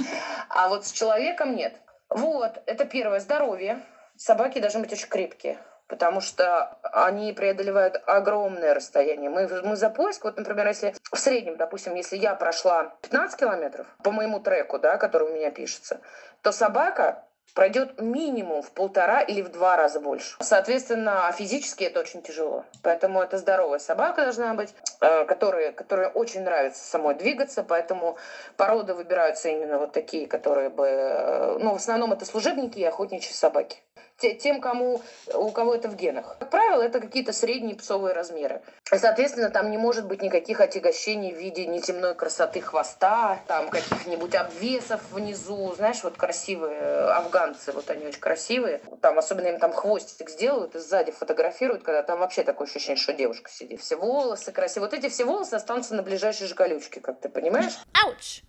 А 0.49 0.69
вот 0.69 0.85
с 0.85 0.93
человеком 0.93 1.55
нет. 1.55 1.75
Вот, 2.11 2.61
это 2.67 2.85
первое. 2.85 3.21
Здоровье. 3.21 3.81
Собаки 4.17 4.59
должны 4.59 4.81
быть 4.81 4.93
очень 4.93 5.09
крепкие 5.09 5.59
потому 5.89 6.21
что 6.21 6.79
они 6.83 7.33
преодолевают 7.33 8.03
огромное 8.07 8.75
расстояние. 8.75 9.31
Мы, 9.31 9.47
мы 9.63 9.77
за 9.77 9.91
поиск, 9.91 10.25
вот, 10.25 10.37
например, 10.37 10.69
если 10.69 10.95
в 11.13 11.19
среднем, 11.19 11.57
допустим, 11.57 11.95
если 11.95 12.17
я 12.17 12.35
прошла 12.35 12.95
15 13.03 13.39
километров 13.39 13.87
по 14.03 14.11
моему 14.11 14.41
треку, 14.41 14.79
да, 14.79 14.97
который 14.97 15.29
у 15.29 15.35
меня 15.35 15.51
пишется, 15.51 16.01
то 16.43 16.53
собака 16.53 17.25
пройдет 17.55 18.01
минимум 18.01 18.63
в 18.63 18.71
полтора 18.73 19.21
или 19.21 19.43
в 19.43 19.51
два 19.51 19.77
раза 19.77 20.01
больше. 20.01 20.37
Соответственно, 20.41 21.31
физически 21.37 21.85
это 21.85 22.01
очень 22.01 22.23
тяжело. 22.23 22.65
Поэтому 22.83 23.21
это 23.21 23.39
здоровая 23.39 23.79
собака 23.79 24.23
должна 24.23 24.55
быть, 24.55 24.75
э, 25.01 25.25
которая, 25.27 25.73
которая 25.73 26.09
очень 26.09 26.43
нравится 26.43 26.83
самой 26.83 27.15
двигаться, 27.15 27.63
поэтому 27.63 28.17
породы 28.57 28.95
выбираются 28.95 29.49
именно 29.49 29.79
вот 29.79 29.93
такие, 29.93 30.27
которые 30.27 30.71
бы... 30.71 30.87
Э, 30.87 31.59
ну, 31.59 31.73
в 31.73 31.77
основном 31.77 32.13
это 32.13 32.25
служебники 32.25 32.79
и 32.79 32.85
охотничьи 32.85 33.33
собаки 33.33 33.83
тем, 34.31 34.61
кому, 34.61 35.03
у 35.35 35.51
кого 35.51 35.75
это 35.75 35.89
в 35.89 35.97
генах. 35.97 36.37
Как 36.39 36.51
правило, 36.51 36.83
это 36.83 37.01
какие-то 37.01 37.33
средние 37.33 37.77
псовые 37.77 38.15
размеры. 38.15 38.63
Соответственно, 38.85 39.51
там 39.51 39.71
не 39.71 39.79
может 39.79 40.07
быть 40.07 40.23
никаких 40.23 40.61
отягощений 40.61 41.33
в 41.33 41.37
виде 41.37 41.67
неземной 41.67 42.15
красоты 42.15 42.61
хвоста, 42.61 43.41
там 43.47 43.69
каких-нибудь 43.71 44.35
обвесов 44.35 45.01
внизу. 45.11 45.75
Знаешь, 45.77 46.03
вот 46.03 46.17
красивые 46.17 47.13
афганцы, 47.13 47.73
вот 47.73 47.91
они 47.91 48.07
очень 48.07 48.21
красивые. 48.21 48.81
Там, 49.01 49.19
особенно 49.19 49.49
им 49.49 49.59
там 49.59 49.73
хвостик 49.73 50.31
сделают 50.31 50.75
и 50.75 50.79
сзади 50.79 51.11
фотографируют, 51.11 51.83
когда 51.83 52.03
там 52.03 52.21
вообще 52.21 52.43
такое 52.43 52.67
ощущение, 52.67 52.97
что 52.97 53.13
девушка 53.13 53.51
сидит. 53.51 53.81
Все 53.81 53.97
волосы 53.97 54.53
красивые. 54.53 54.91
Вот 54.91 54.99
эти 54.99 55.09
все 55.11 55.25
волосы 55.25 55.55
останутся 55.55 55.95
на 55.95 56.03
ближайшей 56.03 56.47
же 56.47 56.55
колючке, 56.55 57.01
как 57.01 57.21
ты 57.21 57.29
понимаешь? 57.29 57.79
Ауч! 58.05 58.43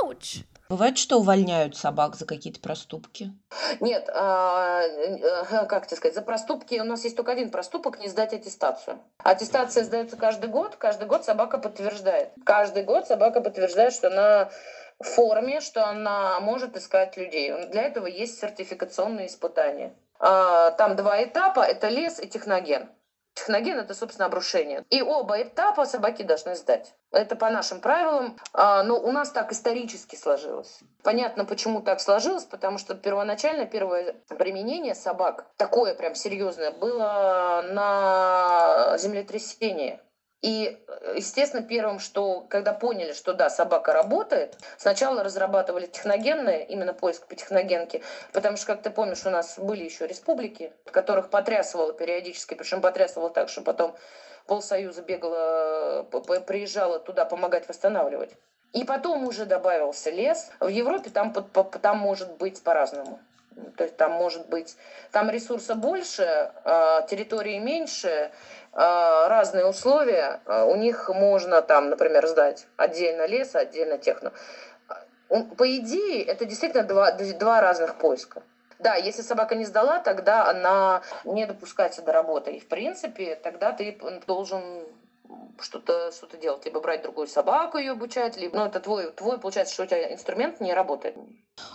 Ауч! 0.00 0.38
Бывает, 0.68 0.98
что 0.98 1.18
увольняют 1.18 1.76
собак 1.76 2.16
за 2.16 2.26
какие-то 2.26 2.60
проступки? 2.60 3.32
Нет, 3.78 4.08
а, 4.12 4.82
э, 4.82 5.66
как 5.66 5.86
тебе 5.86 5.96
сказать, 5.96 6.14
за 6.14 6.22
проступки 6.22 6.80
у 6.80 6.84
нас 6.84 7.04
есть 7.04 7.16
только 7.16 7.32
один 7.32 7.50
проступок– 7.50 7.98
не 8.00 8.08
сдать 8.08 8.32
аттестацию. 8.32 8.98
Аттестация 9.18 9.84
сдается 9.84 10.16
каждый 10.16 10.50
год, 10.50 10.74
каждый 10.76 11.06
год 11.06 11.24
собака 11.24 11.58
подтверждает. 11.58 12.30
Каждый 12.44 12.82
год 12.82 13.06
собака 13.06 13.40
подтверждает, 13.40 13.92
что 13.92 14.08
она 14.08 14.50
в 14.98 15.04
форме, 15.04 15.60
что 15.60 15.86
она 15.86 16.40
может 16.40 16.76
искать 16.76 17.16
людей. 17.16 17.52
Для 17.68 17.82
этого 17.82 18.06
есть 18.06 18.40
сертификационные 18.40 19.28
испытания. 19.28 19.94
А, 20.18 20.72
там 20.72 20.96
два 20.96 21.22
этапа– 21.22 21.60
это 21.60 21.88
лес 21.88 22.18
и 22.18 22.26
техноген. 22.26 22.88
Техноген– 23.36 23.78
это, 23.80 23.92
собственно, 23.92 24.26
обрушение. 24.26 24.82
И 24.88 25.02
оба 25.02 25.42
этапа 25.42 25.84
собаки 25.84 26.22
должны 26.22 26.54
сдать. 26.54 26.94
Это 27.12 27.36
по 27.36 27.50
нашим 27.50 27.82
правилам, 27.82 28.38
а, 28.54 28.82
но 28.82 28.98
у 28.98 29.12
нас 29.12 29.30
так 29.30 29.52
исторически 29.52 30.16
сложилось. 30.16 30.80
Понятно, 31.02 31.44
почему 31.44 31.82
так 31.82 32.00
сложилось, 32.00 32.44
потому 32.44 32.78
что 32.78 32.94
первоначально 32.94 33.66
первое 33.66 34.14
применение 34.30 34.94
собак, 34.94 35.46
такое 35.58 35.94
прям 35.94 36.14
серьезное, 36.14 36.72
было 36.72 37.62
на 37.70 38.96
землетрясении. 38.96 40.00
И, 40.42 40.78
естественно, 41.14 41.62
первым, 41.62 41.98
что, 41.98 42.42
когда 42.42 42.72
поняли, 42.72 43.12
что 43.12 43.32
да, 43.32 43.50
собака 43.50 43.92
работает, 43.92 44.56
сначала 44.78 45.22
разрабатывали 45.24 45.86
техногенные, 45.86 46.64
именно 46.66 46.92
поиск 46.92 47.26
по 47.26 47.34
техногенке, 47.34 48.02
потому 48.32 48.56
что, 48.56 48.66
как 48.66 48.82
ты 48.82 48.90
помнишь, 48.90 49.24
у 49.24 49.30
нас 49.30 49.58
были 49.58 49.84
еще 49.84 50.06
республики, 50.06 50.72
которых 50.84 51.30
потрясывало 51.30 51.92
периодически, 51.92 52.54
причем 52.54 52.80
потрясывало 52.80 53.30
так, 53.30 53.48
что 53.48 53.62
потом 53.62 53.96
полсоюза 54.46 55.02
бегала, 55.02 56.04
приезжала 56.46 57.00
туда 57.00 57.24
помогать 57.24 57.66
восстанавливать. 57.68 58.30
И 58.72 58.84
потом 58.84 59.24
уже 59.24 59.46
добавился 59.46 60.10
лес. 60.10 60.50
В 60.60 60.68
Европе 60.68 61.10
там, 61.10 61.32
там 61.32 61.98
может 61.98 62.36
быть 62.36 62.62
по-разному. 62.62 63.20
То 63.76 63.84
есть 63.84 63.96
там 63.96 64.12
может 64.12 64.48
быть, 64.48 64.76
там 65.12 65.30
ресурса 65.30 65.74
больше, 65.74 66.52
а, 66.64 67.02
территории 67.02 67.58
меньше, 67.58 68.30
а, 68.72 69.28
разные 69.28 69.66
условия. 69.66 70.40
А, 70.44 70.64
у 70.64 70.76
них 70.76 71.08
можно 71.08 71.62
там, 71.62 71.88
например, 71.88 72.26
сдать 72.26 72.66
отдельно 72.76 73.26
лес, 73.26 73.54
отдельно 73.54 73.98
техно. 73.98 74.32
По 75.28 75.76
идее, 75.76 76.22
это 76.24 76.44
действительно 76.44 76.84
два, 76.84 77.12
два 77.12 77.60
разных 77.60 77.96
поиска. 77.96 78.42
Да, 78.78 78.94
если 78.94 79.22
собака 79.22 79.54
не 79.54 79.64
сдала, 79.64 80.00
тогда 80.00 80.48
она 80.48 81.02
не 81.24 81.46
допускается 81.46 82.02
до 82.02 82.12
работы. 82.12 82.52
И, 82.52 82.60
в 82.60 82.68
принципе, 82.68 83.36
тогда 83.36 83.72
ты 83.72 83.98
должен 84.26 84.86
что-то 85.60 86.12
что 86.12 86.36
делать, 86.36 86.64
либо 86.64 86.80
брать 86.80 87.02
другую 87.02 87.26
собаку 87.26 87.78
ее 87.78 87.92
обучать, 87.92 88.36
либо, 88.36 88.56
ну, 88.56 88.64
это 88.66 88.80
твой, 88.80 89.12
твой, 89.12 89.38
получается, 89.38 89.74
что 89.74 89.84
у 89.84 89.86
тебя 89.86 90.12
инструмент 90.12 90.60
не 90.60 90.74
работает. 90.74 91.16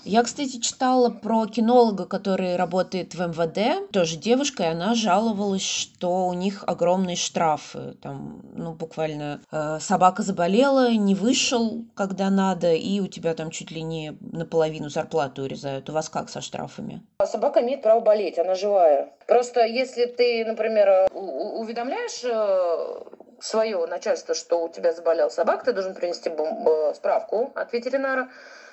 Я, 0.03 0.23
кстати, 0.23 0.59
читала 0.59 1.09
про 1.09 1.47
кинолога, 1.47 2.05
который 2.05 2.55
работает 2.55 3.15
в 3.15 3.19
МВД, 3.19 3.91
тоже 3.91 4.15
девушка, 4.15 4.63
и 4.63 4.67
она 4.67 4.93
жаловалась, 4.93 5.63
что 5.63 6.27
у 6.27 6.33
них 6.33 6.63
огромные 6.67 7.15
штрафы. 7.15 7.95
Там, 8.01 8.41
ну, 8.53 8.73
буквально 8.73 9.41
э, 9.51 9.79
собака 9.79 10.21
заболела, 10.21 10.91
не 10.91 11.15
вышел, 11.15 11.83
когда 11.95 12.29
надо, 12.29 12.73
и 12.73 12.99
у 12.99 13.07
тебя 13.07 13.33
там 13.33 13.49
чуть 13.49 13.71
ли 13.71 13.81
не 13.81 14.15
наполовину 14.21 14.89
зарплату 14.89 15.43
урезают. 15.43 15.89
У 15.89 15.93
вас 15.93 16.09
как 16.09 16.29
со 16.29 16.41
штрафами? 16.41 17.01
Собака 17.25 17.61
имеет 17.61 17.81
право 17.81 18.01
болеть, 18.01 18.37
она 18.37 18.53
живая. 18.53 19.11
Просто 19.27 19.65
если 19.65 20.05
ты, 20.05 20.45
например, 20.45 21.07
уведомляешь 21.11 22.23
э, 22.23 23.20
свое 23.41 23.85
начальство, 23.87 24.33
что 24.35 24.63
у 24.63 24.69
тебя 24.69 24.93
заболел 24.93 25.29
собака, 25.29 25.65
ты 25.65 25.73
должен 25.73 25.95
принести 25.95 26.29
э, 26.29 26.93
справку 26.93 27.51
от 27.55 27.73
ветеринара, 27.73 28.29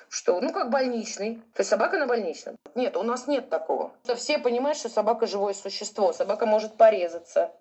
что, 0.09 0.39
ну, 0.41 0.51
как 0.51 0.69
больничный. 0.69 1.35
То 1.53 1.61
есть 1.61 1.69
собака 1.69 1.97
на 1.97 2.07
больничном. 2.07 2.55
Нет, 2.75 2.97
у 2.97 3.03
нас 3.03 3.27
нет 3.27 3.49
такого. 3.49 3.91
Все 4.15 4.37
понимают, 4.37 4.77
что 4.77 4.89
собака 4.89 5.27
живое 5.27 5.53
существо. 5.53 6.13
Собака 6.13 6.45
может 6.45 6.75
порезаться. 6.77 7.51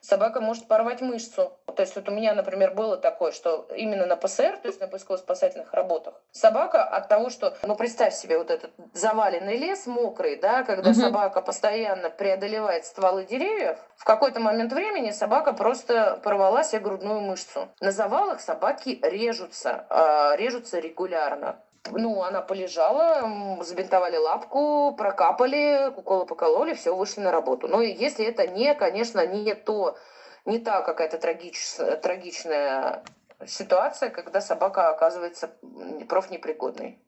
Собака 0.00 0.40
может 0.40 0.68
порвать 0.68 1.00
мышцу. 1.00 1.52
То 1.74 1.82
есть 1.82 1.94
вот 1.96 2.08
у 2.08 2.12
меня, 2.12 2.34
например, 2.34 2.74
было 2.74 2.96
такое, 2.96 3.32
что 3.32 3.68
именно 3.76 4.06
на 4.06 4.16
ПСР, 4.16 4.58
то 4.62 4.68
есть 4.68 4.80
на 4.80 4.86
поисково-спасательных 4.86 5.72
работах, 5.72 6.14
собака 6.32 6.84
от 6.84 7.08
того, 7.08 7.28
что, 7.28 7.56
ну 7.62 7.76
представь 7.76 8.14
себе 8.14 8.38
вот 8.38 8.50
этот 8.50 8.70
заваленный 8.94 9.56
лес 9.56 9.86
мокрый, 9.86 10.36
да, 10.36 10.62
когда 10.62 10.90
угу. 10.90 11.00
собака 11.00 11.42
постоянно 11.42 12.08
преодолевает 12.08 12.86
стволы 12.86 13.24
деревьев, 13.24 13.78
в 13.96 14.04
какой-то 14.04 14.40
момент 14.40 14.72
времени 14.72 15.10
собака 15.10 15.52
просто 15.52 16.20
порвала 16.22 16.64
себе 16.64 16.80
грудную 16.80 17.20
мышцу. 17.20 17.68
На 17.80 17.92
завалах 17.92 18.40
собаки 18.40 18.98
режутся, 19.02 19.86
э, 19.90 20.36
режутся 20.36 20.78
регулярно. 20.78 21.60
Ну, 21.92 22.22
она 22.22 22.40
полежала, 22.42 23.58
забинтовали 23.62 24.16
лапку, 24.16 24.94
прокапали, 24.96 25.92
уколы 25.96 26.26
покололи, 26.26 26.74
все, 26.74 26.94
вышли 26.94 27.20
на 27.20 27.30
работу. 27.30 27.68
Но 27.68 27.80
если 27.80 28.24
это 28.24 28.46
не, 28.46 28.74
конечно, 28.74 29.26
не 29.26 29.54
то, 29.54 29.96
не 30.44 30.58
та 30.58 30.82
какая-то 30.82 31.18
трагич, 31.18 31.58
трагичная 32.02 33.04
ситуация, 33.46 34.10
когда 34.10 34.40
собака 34.40 34.88
оказывается 34.88 35.50
профнепригодной 36.08 36.98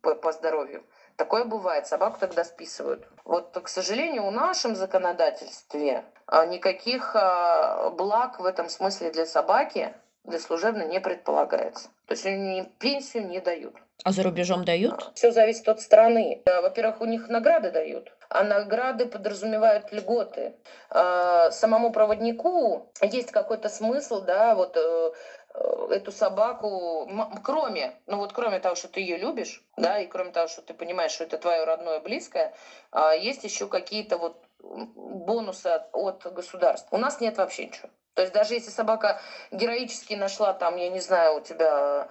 по, 0.00 0.14
по 0.14 0.32
здоровью. 0.32 0.84
Такое 1.16 1.44
бывает, 1.44 1.86
собаку 1.86 2.18
тогда 2.20 2.44
списывают. 2.44 3.08
Вот, 3.24 3.58
к 3.62 3.68
сожалению, 3.68 4.26
в 4.26 4.32
нашем 4.32 4.76
законодательстве 4.76 6.04
а, 6.26 6.44
никаких 6.44 7.16
а, 7.16 7.90
благ 7.90 8.38
в 8.38 8.44
этом 8.44 8.68
смысле 8.68 9.10
для 9.10 9.24
собаки, 9.24 9.94
для 10.24 10.38
служебной 10.38 10.86
не 10.86 11.00
предполагается. 11.00 11.88
То 12.06 12.12
есть 12.12 12.26
они 12.26 12.70
пенсию 12.78 13.28
не 13.28 13.40
дают. 13.40 13.76
А 14.04 14.12
за 14.12 14.22
рубежом 14.22 14.64
дают? 14.64 15.10
Все 15.14 15.32
зависит 15.32 15.68
от 15.68 15.80
страны. 15.80 16.42
Э, 16.46 16.60
во-первых, 16.60 17.00
у 17.00 17.06
них 17.06 17.28
награды 17.28 17.70
дают, 17.70 18.12
а 18.28 18.44
награды 18.44 19.06
подразумевают 19.06 19.92
льготы. 19.92 20.54
А, 20.90 21.50
самому 21.50 21.90
проводнику 21.92 22.92
есть 23.00 23.30
какой-то 23.32 23.68
смысл, 23.68 24.22
да, 24.22 24.54
вот 24.54 24.76
э, 24.76 25.12
э, 25.54 25.88
эту 25.90 26.12
собаку, 26.12 27.10
кроме, 27.42 27.98
ну 28.06 28.18
вот 28.18 28.32
кроме 28.32 28.60
того, 28.60 28.74
что 28.74 28.88
ты 28.88 29.00
ее 29.00 29.16
любишь, 29.16 29.64
да, 29.76 29.98
и 29.98 30.06
кроме 30.06 30.30
того, 30.30 30.46
что 30.46 30.62
ты 30.62 30.74
понимаешь, 30.74 31.12
что 31.12 31.24
это 31.24 31.38
твое 31.38 31.64
родное 31.64 32.00
близкое, 32.00 32.54
а, 32.92 33.12
есть 33.12 33.44
еще 33.44 33.66
какие-то 33.66 34.18
вот 34.18 34.42
бонусы 34.62 35.68
от, 35.68 35.88
от 35.92 36.32
государства. 36.32 36.96
У 36.96 36.98
нас 36.98 37.20
нет 37.20 37.38
вообще 37.38 37.66
ничего. 37.66 37.88
То 38.14 38.22
есть 38.22 38.32
даже 38.32 38.54
если 38.54 38.70
собака 38.70 39.20
героически 39.50 40.14
нашла 40.14 40.54
там, 40.54 40.76
я 40.76 40.88
не 40.88 41.00
знаю, 41.00 41.36
у 41.36 41.40
тебя 41.40 42.08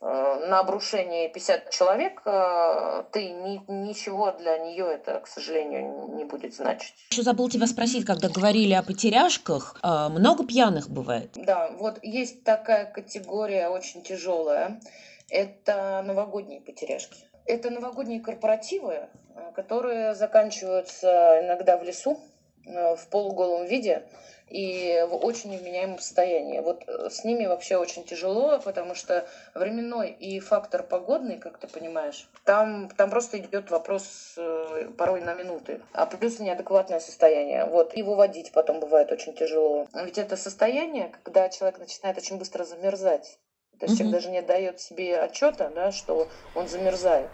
на 0.00 0.60
обрушение 0.60 1.28
50 1.28 1.70
человек, 1.70 2.22
э, 2.24 3.04
ты 3.12 3.30
ни, 3.30 3.60
ничего 3.68 4.32
для 4.32 4.58
нее 4.58 4.86
это, 4.86 5.20
к 5.20 5.26
сожалению, 5.26 6.14
не 6.14 6.24
будет 6.24 6.54
значить. 6.54 6.94
Еще 7.10 7.22
забыл 7.22 7.48
тебя 7.48 7.66
спросить, 7.66 8.04
когда 8.04 8.28
говорили 8.28 8.72
о 8.74 8.82
потеряшках, 8.82 9.78
э, 9.82 10.08
много 10.08 10.46
пьяных 10.46 10.88
бывает? 10.90 11.30
Да, 11.34 11.70
вот 11.78 11.98
есть 12.02 12.44
такая 12.44 12.86
категория 12.86 13.68
очень 13.68 14.02
тяжелая. 14.02 14.80
Это 15.28 16.02
новогодние 16.06 16.60
потеряшки. 16.60 17.24
Это 17.46 17.70
новогодние 17.70 18.20
корпоративы, 18.20 19.08
которые 19.54 20.14
заканчиваются 20.14 21.40
иногда 21.42 21.76
в 21.76 21.82
лесу 21.82 22.20
в 22.66 23.06
полуголом 23.10 23.66
виде 23.66 24.02
и 24.48 25.04
в 25.08 25.14
очень 25.24 25.50
невменяемом 25.50 25.98
состоянии. 25.98 26.60
Вот 26.60 26.84
э, 26.86 27.10
с 27.10 27.24
ними 27.24 27.46
вообще 27.46 27.76
очень 27.76 28.04
тяжело, 28.04 28.60
потому 28.60 28.94
что 28.94 29.26
временной 29.54 30.10
и 30.10 30.38
фактор 30.38 30.82
погодный, 30.84 31.38
как 31.38 31.58
ты 31.58 31.66
понимаешь, 31.66 32.28
там, 32.44 32.88
там 32.96 33.10
просто 33.10 33.38
идет 33.38 33.70
вопрос 33.70 34.34
э, 34.36 34.90
порой 34.96 35.20
на 35.20 35.34
минуты. 35.34 35.80
А 35.92 36.06
плюс 36.06 36.38
неадекватное 36.38 37.00
состояние. 37.00 37.64
Вот. 37.64 37.96
И 37.96 38.02
выводить 38.02 38.52
потом 38.52 38.78
бывает 38.78 39.10
очень 39.10 39.34
тяжело. 39.34 39.88
Ведь 39.92 40.18
это 40.18 40.36
состояние, 40.36 41.12
когда 41.24 41.48
человек 41.48 41.78
начинает 41.80 42.16
очень 42.16 42.38
быстро 42.38 42.64
замерзать. 42.64 43.38
То 43.80 43.86
есть 43.86 43.96
mm-hmm. 43.96 43.98
человек 43.98 44.12
даже 44.12 44.30
не 44.30 44.42
дает 44.42 44.80
себе 44.80 45.18
отчета, 45.18 45.70
да, 45.74 45.92
что 45.92 46.28
он 46.54 46.68
замерзает. 46.68 47.28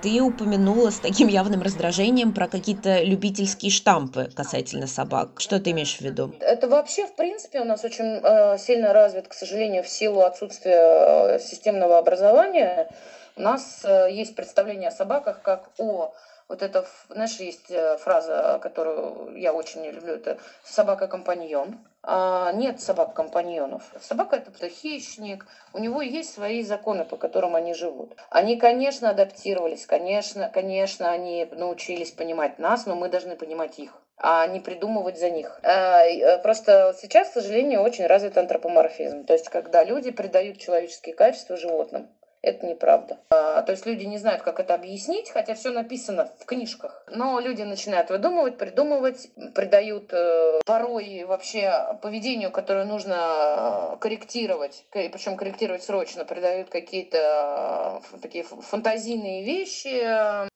Ты 0.00 0.22
упомянула 0.22 0.90
с 0.90 1.00
таким 1.00 1.26
явным 1.26 1.60
раздражением 1.60 2.32
про 2.32 2.46
какие-то 2.46 3.02
любительские 3.02 3.72
штампы 3.72 4.30
касательно 4.34 4.86
собак. 4.86 5.40
Что 5.40 5.58
ты 5.58 5.72
имеешь 5.72 5.96
в 5.96 6.00
виду? 6.00 6.32
Это 6.40 6.68
вообще, 6.68 7.06
в 7.06 7.16
принципе, 7.16 7.60
у 7.60 7.64
нас 7.64 7.84
очень 7.84 8.20
э, 8.22 8.58
сильно 8.58 8.92
развит, 8.92 9.26
к 9.26 9.34
сожалению, 9.34 9.82
в 9.82 9.88
силу 9.88 10.20
отсутствия 10.20 11.36
э, 11.36 11.40
системного 11.40 11.98
образования. 11.98 12.88
У 13.36 13.42
нас 13.42 13.80
э, 13.84 14.08
есть 14.12 14.36
представление 14.36 14.88
о 14.88 14.92
собаках 14.92 15.42
как 15.42 15.70
о 15.78 16.14
вот 16.48 16.62
это, 16.62 16.86
знаешь, 17.10 17.36
есть 17.40 17.70
э, 17.70 17.98
фраза, 17.98 18.58
которую 18.62 19.36
я 19.36 19.52
очень 19.52 19.82
не 19.82 19.90
люблю, 19.90 20.14
это 20.14 20.38
собака-компаньон. 20.64 21.78
А 22.02 22.52
нет 22.52 22.80
собак-компаньонов. 22.80 23.82
Собака 24.00 24.36
это 24.36 24.68
хищник, 24.68 25.46
у 25.72 25.78
него 25.78 26.00
есть 26.00 26.32
свои 26.32 26.62
законы, 26.62 27.04
по 27.04 27.16
которым 27.16 27.56
они 27.56 27.74
живут. 27.74 28.16
Они, 28.30 28.56
конечно, 28.56 29.10
адаптировались, 29.10 29.84
конечно, 29.86 30.48
конечно, 30.48 31.10
они 31.10 31.46
научились 31.50 32.12
понимать 32.12 32.58
нас, 32.58 32.86
но 32.86 32.94
мы 32.94 33.08
должны 33.08 33.36
понимать 33.36 33.78
их 33.78 34.00
а 34.18 34.46
не 34.46 34.60
придумывать 34.60 35.18
за 35.18 35.30
них. 35.30 35.60
А, 35.62 36.04
э, 36.04 36.38
просто 36.42 36.94
сейчас, 37.00 37.28
к 37.28 37.34
сожалению, 37.34 37.82
очень 37.82 38.06
развит 38.06 38.36
антропоморфизм. 38.36 39.24
То 39.24 39.32
есть, 39.32 39.48
когда 39.48 39.84
люди 39.84 40.10
придают 40.10 40.58
человеческие 40.58 41.14
качества 41.14 41.56
животным. 41.56 42.08
Это 42.40 42.66
неправда. 42.66 43.18
А, 43.30 43.62
то 43.62 43.72
есть 43.72 43.84
люди 43.84 44.04
не 44.04 44.18
знают, 44.18 44.42
как 44.42 44.60
это 44.60 44.74
объяснить, 44.74 45.30
хотя 45.30 45.54
все 45.54 45.70
написано 45.70 46.30
в 46.38 46.44
книжках. 46.44 47.02
Но 47.08 47.40
люди 47.40 47.62
начинают 47.62 48.10
выдумывать, 48.10 48.58
придумывать, 48.58 49.28
придают 49.54 50.12
э, 50.12 50.60
порой 50.64 51.24
вообще 51.24 51.98
поведению, 52.00 52.52
которое 52.52 52.84
нужно 52.84 53.94
э, 53.94 53.96
корректировать, 54.00 54.84
причем 54.92 55.36
корректировать 55.36 55.82
срочно, 55.82 56.24
придают 56.24 56.70
какие-то 56.70 58.02
э, 58.12 58.18
такие 58.22 58.44
фантазийные 58.44 59.44
вещи. 59.44 59.98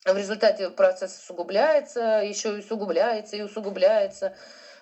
В 0.05 0.17
результате 0.17 0.69
процесс 0.69 1.19
усугубляется, 1.19 2.21
еще 2.23 2.55
и 2.55 2.59
усугубляется, 2.59 3.35
и 3.35 3.41
усугубляется. 3.41 4.35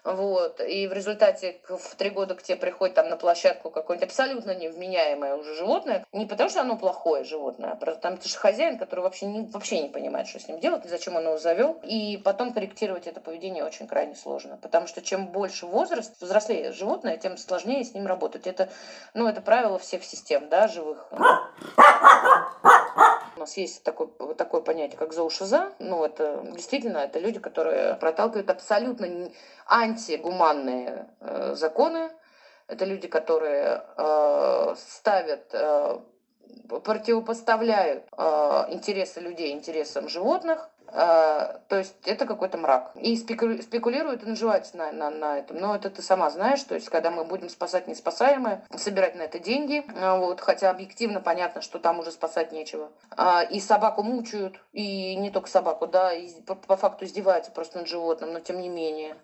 Вот. 0.03 0.59
И 0.61 0.87
в 0.87 0.93
результате 0.93 1.61
в 1.67 1.95
три 1.95 2.09
года 2.09 2.35
к 2.35 2.41
тебе 2.41 2.57
приходит 2.57 2.95
там 2.95 3.09
на 3.09 3.17
площадку 3.17 3.69
какое-нибудь 3.69 4.09
абсолютно 4.09 4.55
невменяемое 4.55 5.35
уже 5.35 5.55
животное. 5.55 6.05
Не 6.11 6.25
потому, 6.25 6.49
что 6.49 6.61
оно 6.61 6.77
плохое 6.77 7.23
животное, 7.23 7.71
а 7.71 7.75
просто 7.75 8.01
там 8.01 8.13
это 8.15 8.27
же 8.27 8.35
хозяин, 8.37 8.77
который 8.77 9.01
вообще 9.01 9.27
не, 9.27 9.45
вообще 9.47 9.81
не 9.81 9.89
понимает, 9.89 10.27
что 10.27 10.39
с 10.39 10.47
ним 10.47 10.59
делать, 10.59 10.85
зачем 10.85 11.15
он 11.15 11.23
его 11.23 11.37
завел. 11.37 11.79
И 11.83 12.17
потом 12.17 12.53
корректировать 12.53 13.07
это 13.07 13.21
поведение 13.21 13.63
очень 13.63 13.87
крайне 13.87 14.15
сложно. 14.15 14.57
Потому 14.61 14.87
что 14.87 15.01
чем 15.01 15.27
больше 15.27 15.65
возраст, 15.65 16.19
взрослее 16.21 16.71
животное, 16.71 17.17
тем 17.17 17.37
сложнее 17.37 17.83
с 17.83 17.93
ним 17.93 18.07
работать. 18.07 18.47
Это, 18.47 18.69
ну, 19.13 19.27
это 19.27 19.41
правило 19.41 19.77
всех 19.77 20.03
систем, 20.03 20.49
да, 20.49 20.67
живых. 20.67 21.11
Нас 23.41 23.57
есть 23.57 23.83
такое, 23.83 24.07
такое 24.35 24.61
понятие, 24.61 24.99
как 24.99 25.13
зоушиза. 25.13 25.73
Ну, 25.79 26.05
это 26.05 26.45
действительно, 26.51 26.99
это 26.99 27.17
люди, 27.17 27.39
которые 27.39 27.95
проталкивают 27.95 28.51
абсолютно 28.51 29.31
антигуманные 29.65 31.07
э, 31.19 31.55
законы. 31.55 32.11
Это 32.67 32.85
люди, 32.85 33.07
которые 33.07 33.83
э, 33.97 34.75
ставят 34.77 35.49
э, 35.53 35.97
противопоставляют 36.83 38.03
э, 38.17 38.65
интересы 38.69 39.19
людей 39.19 39.51
интересам 39.53 40.07
животных, 40.09 40.69
э, 40.87 40.91
то 40.93 41.77
есть 41.77 41.95
это 42.05 42.25
какой-то 42.25 42.57
мрак. 42.57 42.91
И 42.95 43.15
спеку, 43.17 43.61
спекулируют 43.61 44.23
и 44.23 44.25
наживаются 44.25 44.77
на, 44.77 44.91
на, 44.91 45.09
на 45.09 45.39
этом. 45.39 45.57
Но 45.57 45.75
это 45.75 45.89
ты 45.89 46.01
сама 46.01 46.29
знаешь, 46.29 46.63
то 46.63 46.75
есть 46.75 46.89
когда 46.89 47.11
мы 47.11 47.23
будем 47.23 47.49
спасать 47.49 47.87
неспасаемое, 47.87 48.63
собирать 48.75 49.15
на 49.15 49.23
это 49.23 49.39
деньги, 49.39 49.83
э, 49.87 50.17
вот, 50.17 50.41
хотя 50.41 50.69
объективно 50.69 51.21
понятно, 51.21 51.61
что 51.61 51.79
там 51.79 51.99
уже 51.99 52.11
спасать 52.11 52.51
нечего. 52.51 52.91
Э, 53.17 53.45
и 53.49 53.59
собаку 53.59 54.03
мучают, 54.03 54.59
и 54.73 55.15
не 55.15 55.31
только 55.31 55.49
собаку, 55.49 55.87
да, 55.87 56.13
и 56.13 56.29
по, 56.41 56.55
по 56.55 56.77
факту 56.77 57.05
издеваются 57.05 57.51
просто 57.51 57.79
над 57.79 57.87
животным, 57.87 58.33
но 58.33 58.39
тем 58.39 58.61
не 58.61 58.69
менее. 58.69 59.15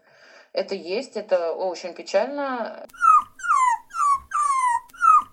Это 0.53 0.75
есть, 0.75 1.17
это 1.17 1.53
очень 1.53 1.93
печально. 1.93 2.85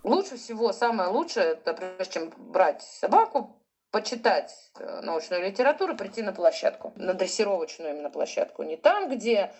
Лучше 0.04 0.36
всего, 0.36 0.72
самое 0.74 1.08
лучшее, 1.08 1.54
прежде 1.54 2.12
чем 2.12 2.30
брать 2.36 2.82
собаку, 2.82 3.56
почитать 3.90 4.54
э, 4.78 5.00
научную 5.02 5.42
литературу, 5.42 5.96
прийти 5.96 6.20
на 6.20 6.32
площадку, 6.32 6.92
на 6.96 7.14
дрессировочную 7.14 7.94
именно 7.94 8.10
площадку. 8.10 8.64
Не 8.64 8.76
там, 8.76 9.08
где 9.08 9.50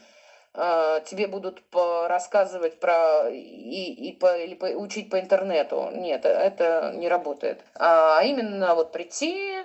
э, 0.52 1.00
тебе 1.06 1.28
будут 1.28 1.62
рассказывать 1.72 2.78
про 2.78 3.30
и, 3.30 4.10
и 4.10 4.12
по, 4.12 4.36
или 4.36 4.54
по, 4.54 4.66
учить 4.66 5.08
по 5.08 5.18
интернету. 5.18 5.88
Нет, 5.94 6.26
это 6.26 6.92
не 6.94 7.08
работает. 7.08 7.64
А 7.74 8.22
именно 8.22 8.74
вот 8.74 8.92
прийти, 8.92 9.62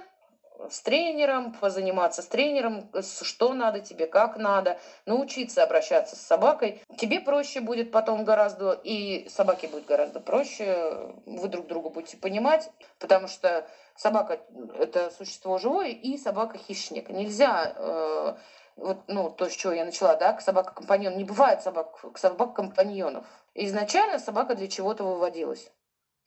с 0.69 0.81
тренером, 0.81 1.53
позаниматься 1.53 2.21
с 2.21 2.27
тренером, 2.27 2.89
что 3.21 3.53
надо 3.53 3.79
тебе, 3.79 4.07
как 4.07 4.37
надо, 4.37 4.77
научиться 5.05 5.63
обращаться 5.63 6.15
с 6.15 6.21
собакой. 6.21 6.81
Тебе 6.97 7.19
проще 7.21 7.61
будет 7.61 7.91
потом 7.91 8.23
гораздо, 8.25 8.73
и 8.73 9.29
собаке 9.29 9.67
будет 9.67 9.85
гораздо 9.85 10.19
проще, 10.19 11.13
вы 11.25 11.47
друг 11.47 11.67
друга 11.67 11.89
будете 11.89 12.17
понимать, 12.17 12.69
потому 12.99 13.27
что 13.27 13.67
собака– 13.95 14.39
это 14.79 15.11
существо 15.11 15.57
живое, 15.57 15.89
и 15.89 16.17
собака– 16.17 16.57
хищник. 16.67 17.09
Нельзя 17.09 17.73
э, 17.75 18.35
вот, 18.75 19.03
ну, 19.07 19.29
то, 19.29 19.49
с 19.49 19.53
чего 19.53 19.73
я 19.73 19.85
начала, 19.85 20.15
да, 20.15 20.39
собака-компаньон. 20.39 21.17
Не 21.17 21.23
бывает 21.23 21.61
собак, 21.61 21.99
собак-компаньонов. 22.15 23.25
Изначально 23.53 24.19
собака 24.19 24.55
для 24.55 24.67
чего-то 24.67 25.03
выводилась. 25.03 25.71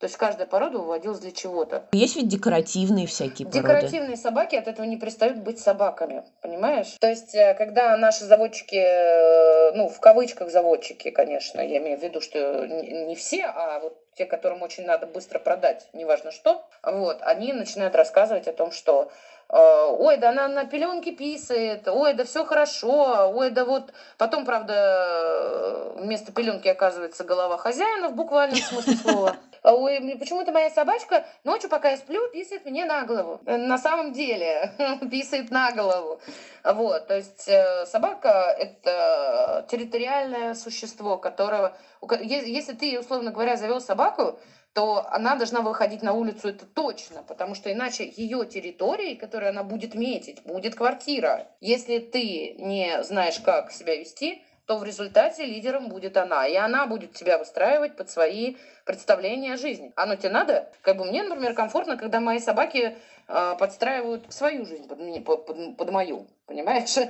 То 0.02 0.06
есть 0.06 0.16
каждая 0.16 0.48
порода 0.48 0.78
выводилась 0.78 1.20
для 1.20 1.30
чего-то. 1.30 1.84
Есть 1.92 2.16
ведь 2.16 2.26
декоративные 2.26 3.06
всякие 3.06 3.46
породы. 3.46 3.60
Декоративные 3.60 4.16
собаки 4.16 4.56
от 4.56 4.66
этого 4.66 4.84
не 4.84 4.98
перестают 4.98 5.38
быть 5.38 5.60
собаками, 5.60 6.24
понимаешь? 6.40 6.96
То 6.98 7.08
есть, 7.08 7.36
э, 7.36 7.54
когда 7.54 7.96
наши 7.96 8.24
заводчики, 8.24 8.74
э, 8.74 9.70
ну, 9.76 9.88
в 9.88 10.00
кавычках 10.00 10.50
заводчики, 10.50 11.12
конечно, 11.12 11.60
я 11.60 11.78
имею 11.78 12.00
в 12.00 12.02
виду, 12.02 12.20
что 12.20 12.66
не 12.66 13.14
все, 13.14 13.44
а 13.44 13.78
вот 13.78 13.96
те, 14.16 14.26
которым 14.26 14.62
очень 14.62 14.84
надо 14.84 15.06
быстро 15.06 15.38
продать, 15.38 15.86
неважно 15.92 16.32
что, 16.32 16.66
вот, 16.82 17.18
они 17.20 17.52
начинают 17.52 17.94
рассказывать 17.94 18.48
о 18.48 18.52
том, 18.52 18.72
что 18.72 19.08
ой, 19.52 20.16
да 20.16 20.30
она 20.30 20.48
на 20.48 20.64
пеленке 20.64 21.12
писает, 21.12 21.86
ой, 21.86 22.14
да 22.14 22.24
все 22.24 22.44
хорошо, 22.44 23.30
ой, 23.34 23.50
да 23.50 23.64
вот... 23.64 23.92
Потом, 24.16 24.46
правда, 24.46 25.92
вместо 25.96 26.32
пеленки 26.32 26.68
оказывается 26.68 27.24
голова 27.24 27.58
хозяина 27.58 28.08
в 28.08 28.14
буквальном 28.14 28.56
смысле 28.56 28.94
слова. 29.02 29.36
Ой, 29.62 30.16
почему-то 30.18 30.52
моя 30.52 30.70
собачка 30.70 31.24
ночью, 31.44 31.70
пока 31.70 31.90
я 31.90 31.96
сплю, 31.96 32.28
писает 32.32 32.64
мне 32.64 32.84
на 32.84 33.04
голову. 33.04 33.40
Э, 33.46 33.56
на 33.56 33.78
самом 33.78 34.12
деле, 34.12 34.72
писает 35.10 35.50
на 35.50 35.70
голову. 35.70 36.20
Вот, 36.64 37.06
то 37.06 37.16
есть 37.16 37.46
э, 37.46 37.86
собака– 37.86 38.56
это 38.58 39.66
территориальное 39.70 40.54
существо, 40.54 41.18
которого… 41.18 41.76
Если 42.22 42.72
ты, 42.72 42.98
условно 42.98 43.30
говоря, 43.30 43.56
завел 43.56 43.80
собаку, 43.80 44.38
то 44.74 45.06
она 45.10 45.36
должна 45.36 45.60
выходить 45.60 46.02
на 46.02 46.12
улицу, 46.14 46.48
это 46.48 46.64
точно, 46.64 47.22
потому 47.22 47.54
что 47.54 47.70
иначе 47.72 48.10
ее 48.16 48.46
территорией, 48.46 49.16
которую 49.16 49.50
она 49.50 49.62
будет 49.62 49.94
метить, 49.94 50.42
будет 50.44 50.74
квартира. 50.74 51.48
Если 51.60 51.98
ты 51.98 52.54
не 52.58 53.02
знаешь, 53.02 53.38
как 53.40 53.70
себя 53.70 53.96
вести, 53.96 54.42
то 54.66 54.78
в 54.78 54.84
результате 54.84 55.44
лидером 55.44 55.88
будет 55.88 56.16
она. 56.16 56.46
И 56.46 56.54
она 56.54 56.86
будет 56.86 57.12
тебя 57.12 57.38
выстраивать 57.38 57.96
под 57.96 58.10
свои 58.10 58.56
представления 58.84 59.54
о 59.54 59.56
жизни. 59.56 59.92
Оно 59.96 60.16
тебе 60.16 60.30
надо? 60.30 60.70
Как 60.82 60.96
бы 60.96 61.04
мне, 61.04 61.22
например, 61.22 61.54
комфортно, 61.54 61.96
когда 61.96 62.20
мои 62.20 62.38
собаки 62.38 62.96
э, 63.28 63.54
подстраивают 63.58 64.32
свою 64.32 64.64
жизнь 64.64 64.88
под, 64.88 65.24
под, 65.24 65.46
под, 65.46 65.76
под 65.76 65.90
мою. 65.90 66.26
Понимаешь? 66.46 66.96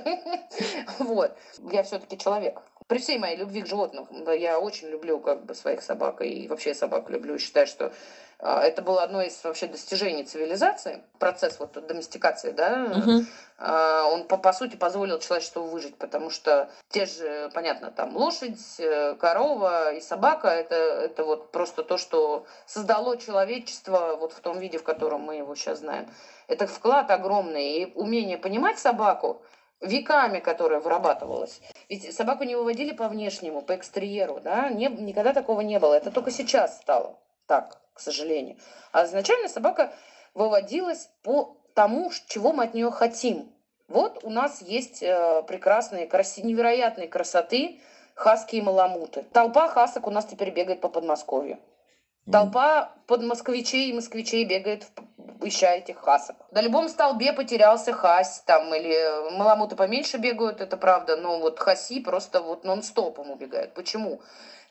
Вот. 0.99 1.37
Я 1.71 1.83
все-таки 1.83 2.17
человек. 2.17 2.61
При 2.87 2.99
всей 2.99 3.17
моей 3.17 3.37
любви 3.37 3.61
к 3.61 3.67
животным, 3.67 4.07
я 4.31 4.59
очень 4.59 4.89
люблю 4.89 5.19
как 5.19 5.45
бы 5.45 5.55
своих 5.55 5.81
собак, 5.81 6.21
и 6.21 6.47
вообще 6.47 6.73
собак 6.73 7.09
люблю, 7.09 7.37
считаю, 7.37 7.67
что 7.67 7.93
а, 8.39 8.61
это 8.61 8.81
было 8.81 9.03
одно 9.03 9.21
из 9.21 9.41
вообще 9.43 9.67
достижений 9.67 10.25
цивилизации, 10.25 11.01
процесс 11.17 11.59
вот 11.59 11.71
доместикации, 11.87 12.51
да, 12.51 12.91
угу. 12.91 13.25
он 14.13 14.27
по, 14.27 14.37
по 14.37 14.51
сути 14.51 14.75
позволил 14.75 15.19
человечеству 15.19 15.63
выжить, 15.63 15.95
потому 15.95 16.29
что 16.29 16.69
те 16.89 17.05
же, 17.05 17.49
понятно, 17.53 17.89
там 17.89 18.17
лошадь, 18.17 18.59
э, 18.79 19.15
корова 19.15 19.93
и 19.93 20.01
собака, 20.01 20.49
это, 20.49 20.75
это 20.75 21.23
вот 21.23 21.51
просто 21.51 21.83
то, 21.83 21.97
что 21.97 22.45
создало 22.65 23.17
человечество 23.17 24.17
вот 24.19 24.33
в 24.33 24.41
том 24.41 24.59
виде, 24.59 24.77
в 24.77 24.83
котором 24.83 25.21
мы 25.21 25.35
его 25.35 25.55
сейчас 25.55 25.79
знаем. 25.79 26.09
Это 26.49 26.67
вклад 26.67 27.09
огромный, 27.11 27.83
и 27.83 27.93
умение 27.95 28.37
понимать 28.37 28.77
собаку, 28.77 29.41
веками, 29.79 30.39
которая 30.39 30.79
вырабатывалась. 30.79 31.61
Ведь 31.93 32.11
собаку 32.15 32.43
не 32.43 32.55
выводили 32.55 32.91
по 32.91 33.07
внешнему, 33.07 33.61
по 33.61 33.75
экстерьеру, 33.75 34.39
да, 34.39 34.69
не, 34.69 34.87
никогда 34.87 35.31
такого 35.31 35.61
не 35.61 35.77
было. 35.77 35.93
Это 35.93 36.09
только 36.09 36.31
сейчас 36.31 36.77
стало 36.77 37.19
так 37.45 37.79
к 37.93 37.99
сожалению. 37.99 38.57
А 38.91 39.05
изначально 39.05 39.47
собака 39.47 39.93
выводилась 40.33 41.11
по 41.21 41.55
тому, 41.75 42.11
чего 42.29 42.51
мы 42.51 42.63
от 42.63 42.73
нее 42.73 42.89
хотим. 42.89 43.47
Вот 43.87 44.23
у 44.23 44.31
нас 44.31 44.63
есть 44.63 45.03
э, 45.03 45.43
прекрасные, 45.47 46.07
краси, 46.07 46.41
невероятные 46.41 47.07
красоты 47.07 47.79
хаски 48.15 48.55
и 48.55 48.61
маламуты. 48.63 49.23
Толпа 49.31 49.67
хасок 49.67 50.07
у 50.07 50.09
нас 50.09 50.25
теперь 50.25 50.49
бегает 50.49 50.81
по 50.81 50.89
Подмосковью. 50.89 51.59
Толпа 52.31 52.91
под 53.07 53.23
москвичей 53.23 53.89
и 53.89 53.93
москвичей 53.93 54.45
бегает, 54.45 54.87
ища 55.41 55.71
этих 55.73 55.97
хасок. 55.97 56.37
На 56.51 56.61
любом 56.61 56.87
столбе 56.87 57.33
потерялся 57.33 57.91
хась, 57.91 58.41
там, 58.45 58.73
или 58.73 59.31
маламуты 59.37 59.75
поменьше 59.75 60.17
бегают, 60.17 60.61
это 60.61 60.77
правда, 60.77 61.17
но 61.17 61.39
вот 61.39 61.59
хаси 61.59 61.99
просто 61.99 62.41
вот 62.41 62.63
нон-стопом 62.63 63.31
убегают. 63.31 63.73
Почему? 63.73 64.21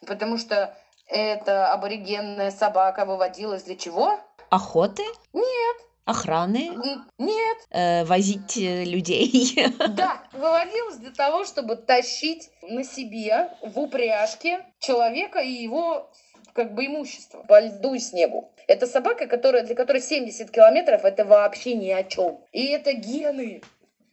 Потому 0.06 0.38
что 0.38 0.74
эта 1.06 1.72
аборигенная 1.72 2.50
собака 2.50 3.04
выводилась 3.04 3.64
для 3.64 3.76
чего? 3.76 4.18
Охоты? 4.50 5.02
Нет. 5.32 5.76
Охраны? 6.04 6.70
Нет. 7.18 7.58
Э, 7.70 8.04
возить 8.04 8.56
э, 8.56 8.84
людей? 8.84 9.70
Да, 9.88 10.20
выводилась 10.32 10.96
для 10.96 11.12
того, 11.12 11.44
чтобы 11.44 11.76
тащить 11.76 12.50
на 12.62 12.82
себе 12.82 13.50
в 13.62 13.78
упряжке 13.78 14.66
человека 14.80 15.38
и 15.38 15.50
его 15.52 16.10
как 16.52 16.74
бы 16.74 16.86
имущество 16.86 17.44
по 17.48 17.60
льду 17.60 17.94
и 17.94 17.98
снегу. 17.98 18.50
Это 18.66 18.86
собака, 18.86 19.26
которая, 19.26 19.64
для 19.64 19.74
которой 19.74 20.00
70 20.00 20.50
километров 20.50 21.04
это 21.04 21.24
вообще 21.24 21.74
ни 21.74 21.90
о 21.90 22.04
чем. 22.04 22.40
И 22.52 22.66
это 22.66 22.92
гены. 22.92 23.62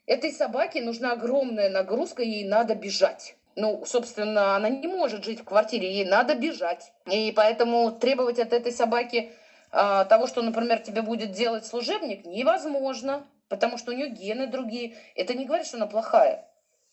Этой 0.05 0.31
собаке 0.31 0.81
нужна 0.81 1.13
огромная 1.13 1.69
нагрузка, 1.69 2.23
ей 2.23 2.45
надо 2.45 2.75
бежать 2.75 3.35
ну, 3.59 3.83
собственно, 3.85 4.55
она 4.55 4.69
не 4.69 4.87
может 4.87 5.25
жить 5.25 5.41
в 5.41 5.43
квартире, 5.43 5.91
ей 5.91 6.05
надо 6.05 6.35
бежать. 6.35 6.93
И 7.11 7.31
поэтому 7.35 7.91
требовать 7.91 8.39
от 8.39 8.53
этой 8.53 8.71
собаки 8.71 9.31
э, 9.71 10.05
того, 10.07 10.27
что, 10.27 10.41
например, 10.41 10.79
тебе 10.79 11.01
будет 11.01 11.31
делать 11.31 11.65
служебник, 11.65 12.25
невозможно, 12.25 13.27
потому 13.49 13.77
что 13.77 13.91
у 13.91 13.95
нее 13.95 14.09
гены 14.09 14.47
другие. 14.47 14.95
Это 15.15 15.33
не 15.33 15.45
говорит, 15.45 15.67
что 15.67 15.77
она 15.77 15.87
плохая. 15.87 16.45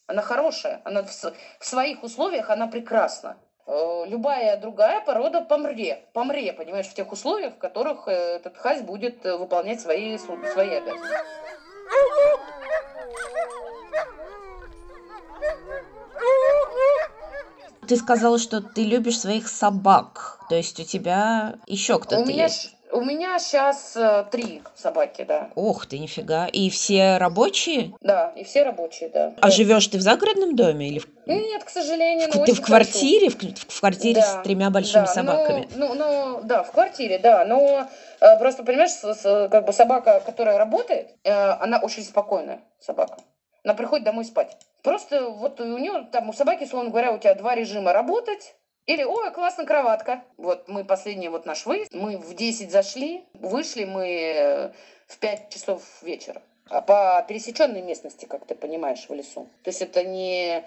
Она 0.06 0.22
хорошая, 0.22 0.80
она 0.84 1.02
в, 1.02 1.10
в 1.10 1.66
своих 1.66 2.02
условиях 2.02 2.50
она 2.50 2.66
прекрасна. 2.66 3.36
Э, 3.68 4.04
любая 4.06 4.56
другая 4.58 5.00
порода 5.00 5.40
помре, 5.40 6.04
помре, 6.12 6.52
понимаешь, 6.52 6.86
в 6.86 6.94
тех 6.94 7.10
условиях, 7.10 7.54
в 7.54 7.58
которых 7.58 8.06
э, 8.06 8.36
этот 8.36 8.56
хась 8.56 8.80
будет 8.80 9.26
э, 9.26 9.36
выполнять 9.36 9.80
свои, 9.80 10.16
свои 10.18 10.70
обязанности. 10.70 11.16
Ты 17.88 17.96
сказала, 17.96 18.38
что 18.38 18.60
ты 18.60 18.84
любишь 18.84 19.18
своих 19.18 19.48
собак. 19.48 20.40
То 20.48 20.54
есть 20.54 20.78
у 20.78 20.84
тебя 20.84 21.56
еще 21.66 21.98
кто-то 21.98 22.30
есть? 22.30 22.75
У 22.92 23.00
меня 23.00 23.38
сейчас 23.38 23.96
э, 23.96 24.24
три 24.30 24.62
собаки, 24.74 25.24
да. 25.24 25.50
Ох 25.54 25.86
ты, 25.86 25.98
нифига. 25.98 26.46
И 26.46 26.70
все 26.70 27.18
рабочие? 27.18 27.92
Да, 28.00 28.32
и 28.36 28.44
все 28.44 28.62
рабочие, 28.62 29.08
да. 29.08 29.34
А 29.40 29.50
живешь 29.50 29.86
ты 29.88 29.98
в 29.98 30.02
загородном 30.02 30.54
доме 30.54 30.88
или 30.88 30.98
в... 31.00 31.06
Нет, 31.26 31.64
к 31.64 31.68
сожалению. 31.68 32.30
В, 32.30 32.44
ты 32.44 32.54
в 32.54 32.60
квартире? 32.60 33.30
В, 33.30 33.36
в 33.36 33.80
квартире 33.80 34.20
да, 34.20 34.26
с 34.26 34.42
тремя 34.44 34.70
большими 34.70 35.04
да, 35.04 35.06
собаками? 35.06 35.68
Ну, 35.74 35.94
ну, 35.94 36.38
ну, 36.38 36.40
да, 36.44 36.62
в 36.62 36.70
квартире, 36.72 37.18
да. 37.18 37.44
Но 37.44 37.88
э, 38.20 38.38
просто, 38.38 38.62
понимаешь, 38.62 38.92
с, 38.92 39.14
с, 39.14 39.48
как 39.50 39.66
бы 39.66 39.72
собака, 39.72 40.22
которая 40.24 40.56
работает, 40.56 41.10
э, 41.24 41.32
она 41.32 41.80
очень 41.80 42.04
спокойная 42.04 42.60
собака. 42.78 43.18
Она 43.64 43.74
приходит 43.74 44.04
домой 44.04 44.24
спать. 44.24 44.56
Просто 44.82 45.28
вот 45.28 45.60
у 45.60 45.78
нее 45.78 46.06
там 46.12 46.28
у 46.28 46.32
собаки, 46.32 46.64
условно 46.64 46.90
говоря, 46.90 47.12
у 47.12 47.18
тебя 47.18 47.34
два 47.34 47.56
режима 47.56 47.92
работать, 47.92 48.54
Или, 48.86 49.02
ой, 49.02 49.32
классно, 49.32 49.66
кроватка. 49.66 50.22
Вот 50.36 50.68
мы 50.68 50.84
последний 50.84 51.28
вот 51.28 51.44
наш 51.44 51.66
выезд, 51.66 51.92
мы 51.92 52.18
в 52.18 52.34
10 52.34 52.70
зашли, 52.70 53.24
вышли 53.34 53.84
мы 53.84 54.08
э, 54.08 54.72
в 55.08 55.18
5 55.18 55.50
часов 55.50 55.82
вечера. 56.02 56.40
А 56.68 56.80
по 56.80 57.24
пересеченной 57.28 57.82
местности, 57.82 58.26
как 58.26 58.46
ты 58.46 58.54
понимаешь, 58.54 59.06
в 59.08 59.14
лесу. 59.14 59.48
То 59.62 59.70
есть 59.70 59.82
это 59.82 60.04
не 60.04 60.64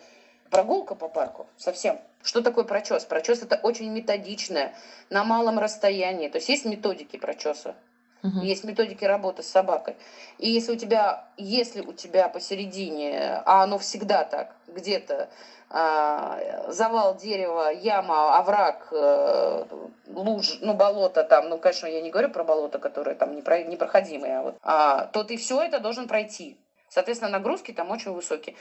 прогулка 0.49 0.95
по 0.95 1.07
парку 1.07 1.47
совсем. 1.57 1.99
Что 2.21 2.41
такое 2.41 2.65
прочес? 2.65 3.05
Прочес 3.05 3.41
это 3.41 3.55
очень 3.55 3.89
методичное, 3.89 4.73
на 5.09 5.23
малом 5.23 5.57
расстоянии. 5.57 6.27
То 6.27 6.37
есть 6.37 6.49
есть 6.49 6.65
методики 6.65 7.17
прочеса. 7.17 7.75
Угу. 8.23 8.41
Есть 8.41 8.65
методики 8.65 9.05
работы 9.05 9.43
с 9.43 9.47
собакой. 9.47 9.95
И 10.39 10.49
если 10.49 10.73
у 10.73 10.75
тебя, 10.75 11.25
если 11.37 11.79
у 11.79 11.93
тебя 11.93 12.27
посередине, 12.27 13.41
а 13.45 13.63
оно 13.63 13.77
всегда 13.77 14.25
так, 14.25 14.55
где-то 14.67 15.29
завал 15.71 17.15
дерева, 17.15 17.69
яма, 17.71 18.37
овраг, 18.37 18.87
э, 18.91 19.65
луж, 20.07 20.57
ну, 20.61 20.73
болото 20.73 21.23
там, 21.23 21.49
ну, 21.49 21.57
конечно, 21.59 21.87
я 21.87 22.01
не 22.01 22.09
говорю 22.09 22.29
про 22.29 22.43
болото, 22.43 22.79
которые 22.79 23.15
там 23.15 23.35
непроходимые, 23.35 24.39
а 24.39 24.41
вот, 24.41 24.55
а, 24.63 25.05
то 25.07 25.23
ты 25.23 25.37
все 25.37 25.61
это 25.61 25.79
должен 25.79 26.07
пройти. 26.07 26.57
Соответственно, 26.89 27.31
нагрузки 27.31 27.71
там 27.71 27.91
очень 27.91 28.11
высокие. 28.11 28.55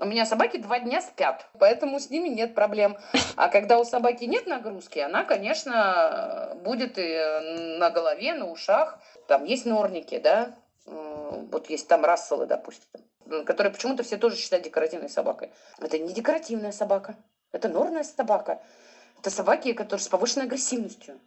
У 0.00 0.06
меня 0.06 0.26
собаки 0.26 0.56
два 0.56 0.80
дня 0.80 1.00
спят, 1.00 1.46
поэтому 1.60 2.00
с 2.00 2.10
ними 2.10 2.28
нет 2.28 2.54
проблем. 2.54 2.96
А 3.36 3.48
когда 3.48 3.78
у 3.78 3.84
собаки 3.84 4.24
нет 4.24 4.46
нагрузки, 4.46 4.98
она, 4.98 5.24
конечно, 5.24 6.56
будет 6.64 6.98
и 6.98 7.78
на 7.78 7.90
голове, 7.90 8.34
на 8.34 8.50
ушах. 8.50 8.98
Там 9.28 9.44
есть 9.44 9.66
норники, 9.66 10.18
да, 10.18 10.56
вот 10.86 11.70
есть 11.70 11.88
там 11.88 12.04
расселы, 12.04 12.46
допустим 12.46 13.04
которые 13.46 13.72
почему-то 13.72 14.02
все 14.02 14.16
тоже 14.16 14.36
считают 14.36 14.64
декоративной 14.64 15.08
собакой. 15.08 15.50
Это 15.78 15.98
не 15.98 16.12
декоративная 16.12 16.72
собака, 16.72 17.16
это 17.52 17.68
норная 17.68 18.04
собака. 18.04 18.62
Это 19.18 19.30
собаки, 19.30 19.72
которые 19.72 20.02
с 20.02 20.08
повышенной 20.08 20.46
агрессивностью. 20.46 21.18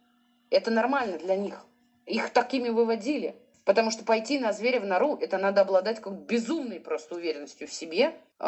Это 0.50 0.70
нормально 0.70 1.18
для 1.18 1.36
них. 1.36 1.64
Их 2.06 2.30
такими 2.30 2.68
выводили. 2.68 3.34
Потому 3.68 3.90
что 3.90 4.02
пойти 4.02 4.38
на 4.38 4.54
зверя 4.54 4.80
в 4.80 4.86
нору, 4.86 5.18
это 5.20 5.36
надо 5.36 5.60
обладать 5.60 6.00
как 6.00 6.14
безумной 6.14 6.80
просто 6.80 7.16
уверенностью 7.16 7.68
в 7.68 7.72
себе, 7.74 8.14
э, 8.40 8.44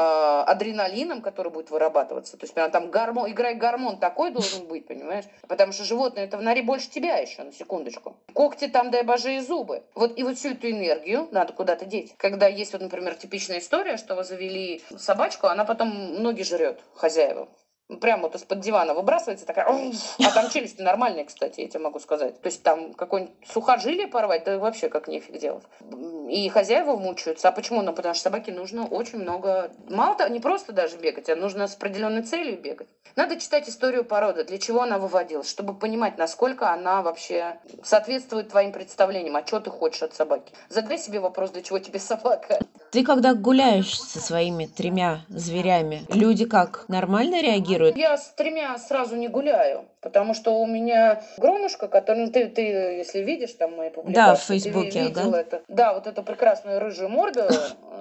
адреналином, 0.46 1.20
который 1.20 1.52
будет 1.52 1.68
вырабатываться. 1.68 2.38
То 2.38 2.44
есть 2.44 2.54
прям 2.54 2.70
там 2.70 2.90
гормон, 2.90 3.30
играй 3.30 3.54
гормон 3.54 3.98
такой 3.98 4.30
должен 4.30 4.66
быть, 4.66 4.86
понимаешь? 4.86 5.26
Потому 5.46 5.72
что 5.72 5.84
животное 5.84 6.24
это 6.24 6.38
в 6.38 6.42
норе 6.42 6.62
больше 6.62 6.88
тебя 6.88 7.18
еще, 7.18 7.42
на 7.42 7.52
секундочку. 7.52 8.16
Когти 8.32 8.66
там, 8.66 8.90
дай 8.90 9.02
боже, 9.02 9.34
и 9.34 9.40
зубы. 9.40 9.82
Вот 9.94 10.18
и 10.18 10.22
вот 10.22 10.38
всю 10.38 10.52
эту 10.52 10.70
энергию 10.70 11.28
надо 11.32 11.52
куда-то 11.52 11.84
деть. 11.84 12.14
Когда 12.16 12.46
есть 12.46 12.72
вот, 12.72 12.80
например, 12.80 13.14
типичная 13.14 13.58
история, 13.58 13.98
что 13.98 14.14
вы 14.14 14.24
завели 14.24 14.82
собачку, 14.96 15.48
она 15.48 15.66
потом 15.66 16.22
ноги 16.22 16.44
жрет 16.44 16.80
хозяева 16.94 17.46
прямо 18.00 18.24
вот 18.24 18.34
из-под 18.34 18.60
дивана 18.60 18.94
выбрасывается, 18.94 19.46
такая, 19.46 19.66
а 19.66 20.30
там 20.32 20.50
челюсти 20.50 20.82
нормальные, 20.82 21.24
кстати, 21.24 21.60
я 21.60 21.68
тебе 21.68 21.80
могу 21.80 21.98
сказать. 21.98 22.40
То 22.40 22.46
есть 22.46 22.62
там 22.62 22.94
какой-нибудь 22.94 23.34
сухожилие 23.46 24.06
порвать, 24.06 24.44
да 24.44 24.58
вообще 24.58 24.88
как 24.88 25.08
нефиг 25.08 25.38
делать. 25.38 25.64
И 26.28 26.48
хозяева 26.48 26.96
мучаются. 26.96 27.48
А 27.48 27.52
почему? 27.52 27.82
Ну, 27.82 27.92
потому 27.92 28.14
что 28.14 28.24
собаке 28.24 28.52
нужно 28.52 28.86
очень 28.86 29.18
много... 29.18 29.72
Мало 29.88 30.14
того, 30.14 30.30
не 30.30 30.40
просто 30.40 30.72
даже 30.72 30.96
бегать, 30.96 31.28
а 31.28 31.36
нужно 31.36 31.66
с 31.66 31.74
определенной 31.74 32.22
целью 32.22 32.60
бегать. 32.60 32.88
Надо 33.16 33.40
читать 33.40 33.68
историю 33.68 34.04
породы, 34.04 34.44
для 34.44 34.58
чего 34.58 34.82
она 34.82 34.98
выводилась, 34.98 35.48
чтобы 35.48 35.74
понимать, 35.74 36.18
насколько 36.18 36.70
она 36.70 37.02
вообще 37.02 37.58
соответствует 37.82 38.50
твоим 38.50 38.72
представлениям, 38.72 39.36
а 39.36 39.46
что 39.46 39.60
ты 39.60 39.70
хочешь 39.70 40.02
от 40.02 40.14
собаки. 40.14 40.52
Задай 40.68 40.98
себе 40.98 41.18
вопрос, 41.18 41.50
для 41.50 41.62
чего 41.62 41.78
тебе 41.78 41.98
собака. 41.98 42.60
Ты 42.92 43.04
когда 43.04 43.34
гуляешь 43.34 44.00
со 44.00 44.20
своими 44.20 44.66
тремя 44.66 45.24
зверями, 45.28 46.04
люди 46.08 46.44
как, 46.44 46.84
нормально 46.88 47.40
реагируют? 47.40 47.79
Я 47.88 48.16
с 48.16 48.32
тремя 48.34 48.76
сразу 48.78 49.16
не 49.16 49.28
гуляю, 49.28 49.88
потому 50.00 50.34
что 50.34 50.60
у 50.60 50.66
меня 50.66 51.22
Громушка, 51.36 51.88
который, 51.88 52.26
ну, 52.26 52.32
ты, 52.32 52.46
ты 52.48 52.62
если 52.62 53.20
видишь 53.20 53.52
там 53.54 53.76
мои 53.76 53.90
публикации, 53.90 54.14
да, 54.14 54.34
в 54.34 54.42
Фейсбуке, 54.42 55.08
ты 55.08 55.20
ага. 55.20 55.38
это. 55.38 55.62
Да, 55.68 55.94
вот 55.94 56.06
эту 56.06 56.22
прекрасную 56.22 56.80
рыжую 56.80 57.08
морду 57.08 57.42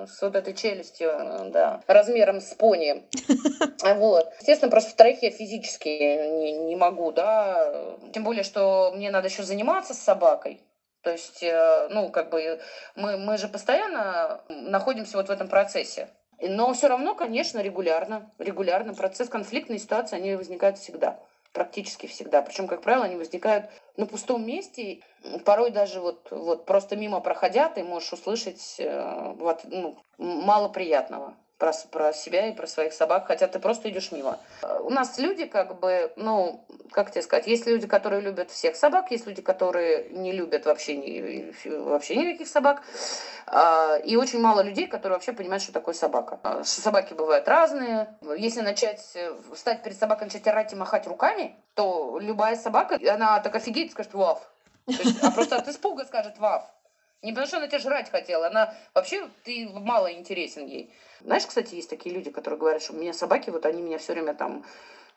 с 0.07 0.21
вот 0.21 0.36
этой 0.36 0.53
челюстью, 0.53 1.11
да, 1.51 1.82
размером 1.88 2.41
с 2.41 2.53
пони. 2.53 3.03
Вот. 3.99 4.32
Естественно, 4.39 4.69
просто 4.69 4.91
вторых 4.91 5.23
я 5.23 5.32
физически 5.32 5.88
не, 5.88 6.53
не 6.53 6.75
могу, 6.75 7.11
да, 7.11 7.95
тем 8.13 8.23
более, 8.23 8.43
что 8.43 8.91
мне 8.95 9.09
надо 9.09 9.27
еще 9.27 9.43
заниматься 9.43 9.93
с 9.93 9.99
собакой. 9.99 10.61
То 11.01 11.11
есть, 11.11 11.41
э, 11.43 11.88
ну, 11.91 12.09
как 12.09 12.30
бы 12.30 12.59
мы, 12.95 13.17
мы 13.17 13.38
же 13.38 13.47
постоянно 13.47 14.41
находимся 14.49 15.17
вот 15.17 15.27
в 15.27 15.32
этом 15.32 15.47
процессе. 15.47 16.09
Но 16.41 16.73
все 16.73 16.87
равно, 16.87 17.15
конечно, 17.15 17.59
регулярно, 17.59 18.31
регулярно 18.39 18.93
процесс 18.93 19.29
конфликтной 19.29 19.79
ситуации, 19.79 20.15
они 20.15 20.35
возникают 20.35 20.77
всегда, 20.77 21.19
практически 21.51 22.07
всегда. 22.07 22.41
Причем, 22.41 22.67
как 22.67 22.81
правило, 22.81 23.05
они 23.05 23.17
возникают 23.17 23.69
на 23.97 24.05
пустом 24.05 24.45
месте. 24.45 25.01
Порой 25.43 25.71
даже 25.71 25.99
вот, 25.99 26.27
вот 26.31 26.65
просто 26.65 26.95
мимо 26.95 27.19
проходя, 27.19 27.67
ты 27.67 27.83
можешь 27.83 28.13
услышать 28.13 28.75
э, 28.77 29.33
вот, 29.35 29.61
ну, 29.65 29.97
мало 30.17 30.69
приятного 30.69 31.35
про, 31.60 31.74
про 31.91 32.14
себя 32.14 32.47
и 32.47 32.53
про 32.53 32.66
своих 32.66 32.93
собак, 32.93 33.28
хотя 33.28 33.47
ты 33.47 33.60
просто 33.60 33.89
идешь 33.89 34.12
мимо. 34.12 34.39
У 34.82 34.89
нас 34.89 35.20
люди 35.20 35.45
как 35.45 35.80
бы, 35.80 36.12
ну, 36.16 36.66
как 36.91 37.12
тебе 37.12 37.22
сказать, 37.22 37.47
есть 37.47 37.68
люди, 37.68 37.86
которые 37.86 38.22
любят 38.22 38.49
всех 38.49 38.78
собак, 38.78 39.12
есть 39.12 39.28
люди, 39.28 39.41
которые 39.41 40.10
не 40.10 40.32
любят 40.32 40.66
вообще, 40.66 40.95
ни, 40.95 41.53
вообще 41.70 42.16
никаких 42.16 42.47
собак, 42.47 42.82
а, 43.45 43.97
и 43.97 44.16
очень 44.16 44.39
мало 44.39 44.62
людей, 44.62 44.88
которые 44.88 45.18
вообще 45.18 45.34
понимают, 45.34 45.62
что 45.62 45.74
такое 45.74 45.93
собака. 45.93 46.39
А, 46.43 46.64
что 46.64 46.82
собаки 46.82 47.14
бывают 47.14 47.47
разные. 47.47 48.18
Если 48.38 48.62
начать, 48.62 49.05
э, 49.16 49.34
встать 49.53 49.84
перед 49.84 49.97
собакой, 49.97 50.26
начать 50.26 50.47
орать 50.47 50.72
и 50.72 50.78
махать 50.78 51.07
руками, 51.07 51.55
то 51.74 52.20
любая 52.22 52.55
собака, 52.55 52.97
она 53.12 53.39
так 53.41 53.55
офигеет 53.55 53.91
скажет 53.91 54.14
«ваф». 54.14 54.39
Есть, 54.88 55.22
а 55.24 55.32
просто 55.32 55.57
от 55.57 55.68
испуга 55.68 56.05
скажет 56.05 56.38
«ваф». 56.38 56.64
Не 57.22 57.32
потому 57.32 57.47
что 57.47 57.57
она 57.57 57.67
тебя 57.67 57.80
жрать 57.80 58.09
хотела, 58.09 58.47
она 58.47 58.74
вообще, 58.93 59.28
ты 59.43 59.70
мало 59.74 60.11
интересен 60.13 60.65
ей. 60.65 60.93
Знаешь, 61.22 61.45
кстати, 61.45 61.76
есть 61.76 61.89
такие 61.89 62.15
люди, 62.15 62.32
которые 62.32 62.59
говорят, 62.59 62.82
что 62.82 62.93
у 62.93 62.95
меня 62.95 63.13
собаки, 63.13 63.49
вот 63.49 63.65
они 63.65 63.82
меня 63.82 63.97
все 63.97 64.13
время 64.13 64.34
там 64.34 64.63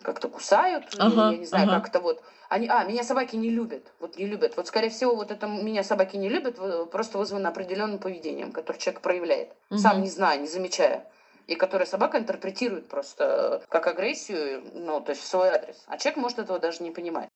как-то 0.03 0.29
кусают, 0.29 0.85
ага, 0.99 1.31
я 1.31 1.39
не 1.39 1.47
знаю, 1.47 1.69
ага. 1.69 1.81
как-то 1.81 2.01
вот. 2.01 2.23
Они, 2.49 2.67
а, 2.69 2.85
меня 2.85 3.05
собаки 3.05 3.37
не 3.37 3.51
любят, 3.51 3.87
вот 4.01 4.17
не 4.19 4.27
любят. 4.27 4.57
Вот, 4.57 4.67
скорее 4.67 4.91
всего, 4.91 5.15
вот 5.15 5.31
это 5.31 5.47
меня 5.47 5.85
собаки 5.85 6.17
не 6.17 6.29
любят, 6.29 6.59
просто 6.91 7.19
вызвано 7.19 7.49
определенным 7.49 7.99
поведением, 7.99 8.51
которое 8.51 8.79
человек 8.79 9.01
проявляет, 9.01 9.53
угу. 9.71 9.79
сам 9.79 10.03
не 10.03 10.09
зная, 10.09 10.39
не 10.39 10.49
замечая. 10.49 11.07
И 11.47 11.55
которое 11.55 11.87
собака 11.87 12.19
интерпретирует 12.19 12.89
просто 12.89 13.63
как 13.69 13.87
агрессию, 13.87 14.65
ну, 14.75 15.01
то 15.01 15.11
есть 15.11 15.23
в 15.23 15.27
свой 15.27 15.49
адрес. 15.51 15.83
А 15.87 15.99
человек 15.99 16.17
может 16.19 16.39
этого 16.41 16.59
даже 16.59 16.83
не 16.83 16.91
понимать. 16.91 17.29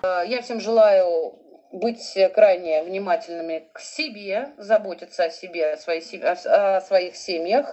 Э, 0.00 0.22
я 0.26 0.42
всем 0.42 0.60
желаю 0.60 1.34
быть 1.72 2.18
крайне 2.34 2.82
внимательными 2.82 3.68
к 3.72 3.80
себе, 3.80 4.50
заботиться 4.56 5.24
о 5.24 5.30
себе, 5.30 5.72
о, 5.72 5.76
своей, 5.76 6.02
о, 6.22 6.80
своих 6.80 7.16
семьях, 7.16 7.72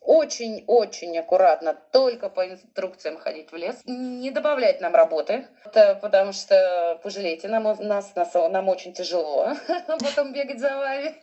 очень-очень 0.00 1.18
аккуратно, 1.18 1.76
только 1.92 2.28
по 2.28 2.46
инструкциям 2.48 3.18
ходить 3.18 3.52
в 3.52 3.56
лес, 3.56 3.76
не 3.86 4.30
добавлять 4.30 4.80
нам 4.80 4.94
работы, 4.94 5.46
потому 6.00 6.32
что, 6.32 6.98
пожалейте, 7.02 7.48
нам, 7.48 7.64
нас, 7.80 8.14
нас, 8.14 8.34
нам 8.34 8.68
очень 8.68 8.92
тяжело 8.92 9.52
потом 9.86 10.32
бегать 10.32 10.60
за 10.60 10.76
вами. 10.76 11.14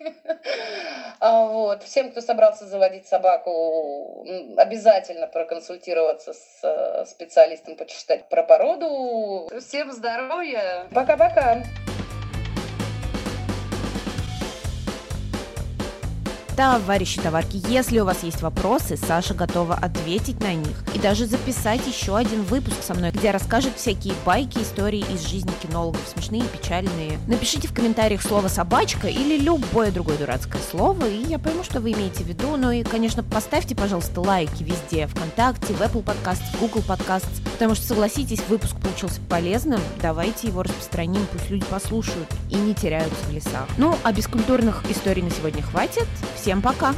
А 1.20 1.46
вот. 1.46 1.84
Всем, 1.84 2.12
кто 2.12 2.22
собрался 2.22 2.66
заводить 2.66 3.08
собаку, 3.08 4.26
обязательно 4.58 5.28
проконсультироваться 5.28 6.34
с 6.34 6.60
э, 6.64 7.06
специалистом, 7.06 7.76
почитать 7.76 8.26
про 8.30 8.44
породу. 8.44 9.50
Всем 9.60 9.92
здоровья! 9.92 10.88
Пока-пока! 10.94 11.64
Товарищи 16.56 17.20
товарки, 17.20 17.62
если 17.68 18.00
у 18.00 18.06
вас 18.06 18.24
есть 18.24 18.42
вопросы, 18.42 18.96
Саша 18.96 19.34
готова 19.34 19.76
ответить 19.76 20.40
на 20.40 20.54
них 20.54 20.86
и 20.94 21.00
даже 21.00 21.26
записать 21.26 21.86
еще 21.86 22.16
один 22.16 22.44
выпуск 22.44 22.78
со 22.82 22.94
мной, 22.94 23.12
где 23.12 23.32
расскажет 23.32 23.74
всякие 23.76 24.14
байки, 24.26 24.60
истории 24.60 25.04
из 25.14 25.28
жизни 25.28 25.52
кинологов, 25.62 26.00
смешные, 26.08 26.44
печальные. 26.44 27.20
Напишите 27.28 27.68
в 27.68 27.74
комментариях 27.74 28.22
слово 28.22 28.48
«собачка» 28.48 29.10
или 29.10 29.38
любое 29.38 29.92
другое 29.92 30.18
дурацкое 30.18 30.62
слово, 30.72 31.10
и 31.10 31.26
я 31.28 31.40
пойму, 31.40 31.66
что 31.66 31.82
вы 31.82 31.92
имеете 31.92 32.24
в 32.24 32.28
виду. 32.28 32.56
Ну 32.56 32.72
и, 32.72 32.84
конечно, 32.84 33.22
поставьте, 33.22 33.76
пожалуйста, 33.76 34.22
лайки 34.22 34.64
везде, 34.64 35.08
ВКонтакте, 35.08 35.74
в 35.74 35.82
Apple 35.82 36.06
Podcasts, 36.06 36.58
Google 36.58 36.84
Podcasts, 36.88 37.42
потому 37.52 37.76
что, 37.76 37.86
согласитесь, 37.86 38.40
выпуск 38.48 38.78
получился 38.78 39.20
полезным, 39.28 39.82
давайте 40.02 40.48
его 40.48 40.64
распространим, 40.64 41.28
пусть 41.34 41.50
люди 41.50 41.66
послушают 41.66 42.30
и 42.50 42.56
не 42.56 42.74
теряются 42.74 43.26
в 43.26 43.34
лесах. 43.34 43.68
Ну, 43.78 43.98
а 44.04 44.14
бескультурных 44.14 44.90
историй 44.90 45.22
на 45.22 45.32
сегодня 45.32 45.62
хватит. 45.62 46.08
Всем 46.46 46.62
пока! 46.62 46.94